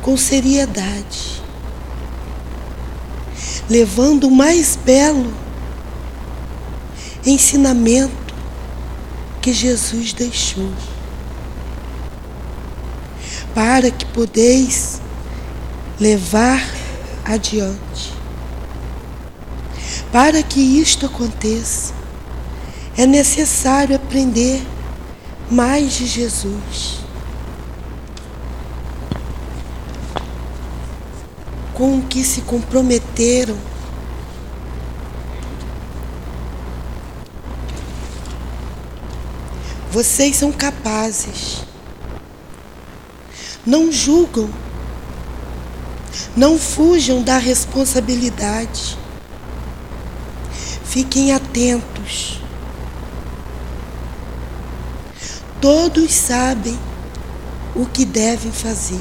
[0.02, 1.44] com seriedade,
[3.70, 5.45] levando o mais belo
[7.26, 8.34] ensinamento
[9.42, 10.72] que Jesus deixou,
[13.54, 15.02] para que podeis
[16.00, 16.62] levar
[17.24, 18.14] adiante.
[20.12, 21.94] Para que isto aconteça,
[22.98, 24.66] é necessário aprender
[25.50, 27.00] mais de Jesus.
[31.74, 33.58] Com o que se comprometeram
[39.96, 41.64] Vocês são capazes.
[43.66, 44.50] Não julgam.
[46.36, 48.98] Não fujam da responsabilidade.
[50.84, 52.42] Fiquem atentos.
[55.62, 56.78] Todos sabem
[57.74, 59.00] o que devem fazer.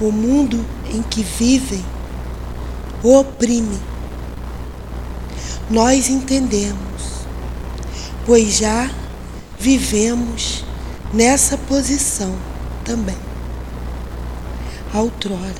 [0.00, 1.84] O mundo em que vivem
[3.02, 3.78] oprime.
[5.68, 7.15] Nós entendemos,
[8.26, 8.90] pois já
[9.58, 10.64] vivemos
[11.14, 12.36] nessa posição
[12.84, 13.16] também.
[14.92, 15.54] Outrora,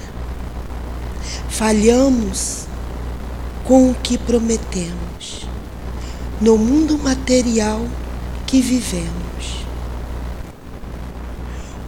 [1.49, 2.67] falhamos
[3.65, 5.47] com o que prometemos.
[6.41, 7.87] No mundo material
[8.47, 9.65] que vivemos.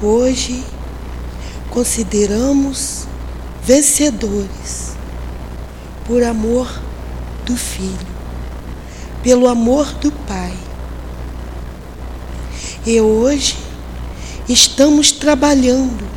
[0.01, 0.65] Hoje,
[1.71, 3.07] consideramos
[3.63, 4.97] vencedores
[6.07, 6.81] por amor
[7.45, 7.99] do Filho,
[9.23, 10.68] pelo amor do Pai.
[12.89, 13.55] E hoje
[14.49, 16.09] estamos trabalhando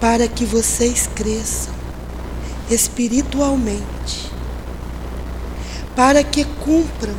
[0.00, 1.72] para que vocês cresçam
[2.68, 4.32] espiritualmente,
[5.94, 7.14] para que cumpram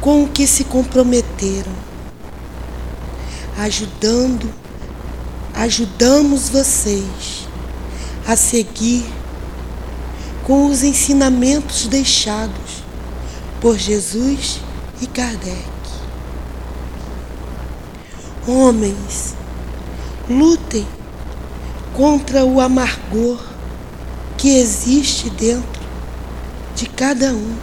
[0.00, 1.74] com o que se comprometeram,
[3.58, 4.50] ajudando,
[5.52, 7.46] ajudamos vocês
[8.26, 9.04] a seguir
[10.44, 12.82] com os ensinamentos deixados
[13.60, 14.66] por Jesus
[15.00, 15.68] e Kardec.
[18.46, 19.34] Homens,
[20.28, 20.86] lutem
[21.94, 23.38] contra o amargor
[24.36, 25.82] que existe dentro
[26.74, 27.56] de cada um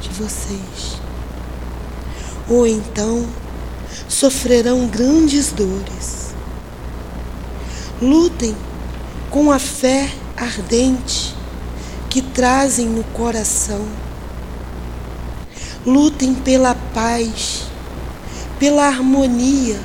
[0.00, 1.00] de vocês.
[2.48, 3.26] Ou então
[4.08, 6.28] sofrerão grandes dores.
[8.00, 8.56] Lutem
[9.30, 11.34] com a fé ardente
[12.08, 14.07] que trazem no coração.
[15.88, 17.64] Lutem pela paz,
[18.58, 19.80] pela harmonia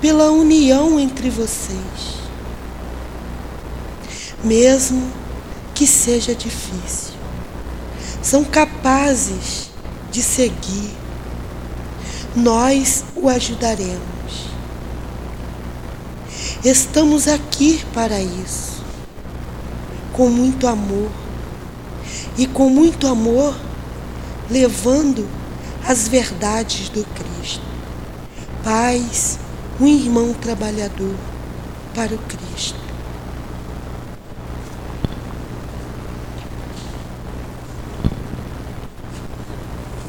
[0.00, 2.20] pela união entre vocês,
[4.44, 5.10] mesmo
[5.74, 7.14] que seja difícil.
[8.22, 9.70] São capazes
[10.10, 10.94] de seguir.
[12.34, 14.46] Nós o ajudaremos.
[16.64, 18.82] Estamos aqui para isso,
[20.12, 21.10] com muito amor.
[22.36, 23.56] E com muito amor,
[24.50, 25.28] levando
[25.86, 27.62] as verdades do Cristo.
[28.62, 29.38] Paz,
[29.80, 31.14] um irmão trabalhador
[31.94, 32.86] para o Cristo.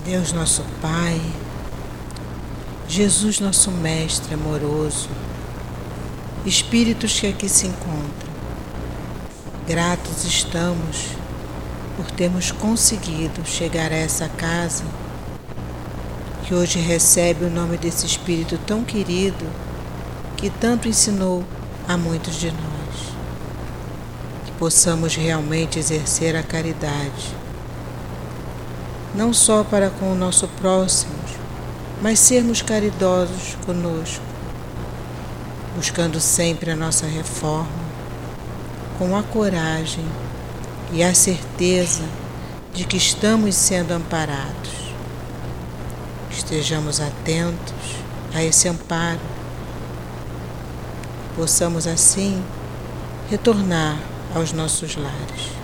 [0.03, 1.19] Deus nosso Pai,
[2.87, 5.09] Jesus, nosso Mestre amoroso,
[6.45, 8.31] espíritos que aqui se encontram,
[9.67, 11.09] gratos estamos
[11.97, 14.83] por termos conseguido chegar a essa casa
[16.45, 19.45] que hoje recebe o nome desse Espírito tão querido
[20.37, 21.43] que tanto ensinou
[21.87, 23.13] a muitos de nós.
[24.45, 27.35] Que possamos realmente exercer a caridade,
[29.15, 31.17] não só para com o nosso próximo,
[32.01, 34.23] mas sermos caridosos conosco,
[35.75, 37.67] buscando sempre a nossa reforma,
[38.99, 40.05] com a coragem
[40.91, 42.03] e a certeza
[42.73, 44.71] de que estamos sendo amparados.
[46.31, 47.73] Estejamos atentos
[48.33, 49.19] a esse amparo,
[51.35, 52.43] possamos assim
[53.29, 53.97] retornar
[54.33, 55.57] aos nossos lares.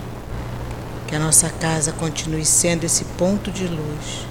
[1.08, 4.26] Que a nossa casa continue sendo esse ponto de luz,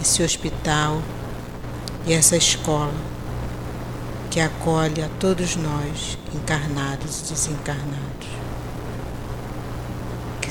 [0.00, 1.02] esse hospital
[2.06, 3.12] e essa escola
[4.30, 8.41] que acolhe a todos nós, encarnados e desencarnados.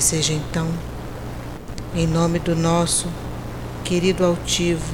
[0.02, 0.66] Seja então,
[1.94, 3.06] em nome do nosso
[3.84, 4.92] querido altivo,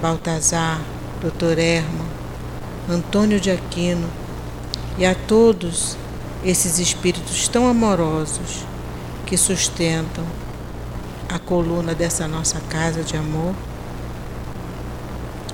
[0.00, 0.80] Baltazar,
[1.20, 1.58] Dr.
[1.58, 2.04] Erma,
[2.88, 4.08] Antônio de Aquino
[4.96, 5.96] e a todos
[6.44, 8.64] esses espíritos tão amorosos
[9.26, 10.24] que sustentam
[11.28, 13.52] a coluna dessa nossa casa de amor,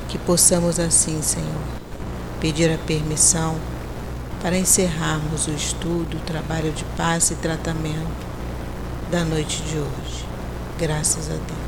[0.06, 1.64] que possamos assim, Senhor,
[2.42, 3.56] pedir a permissão
[4.42, 8.33] para encerrarmos o estudo, o trabalho de paz e tratamento
[9.14, 10.26] da noite de hoje.
[10.76, 11.63] Graças a Deus.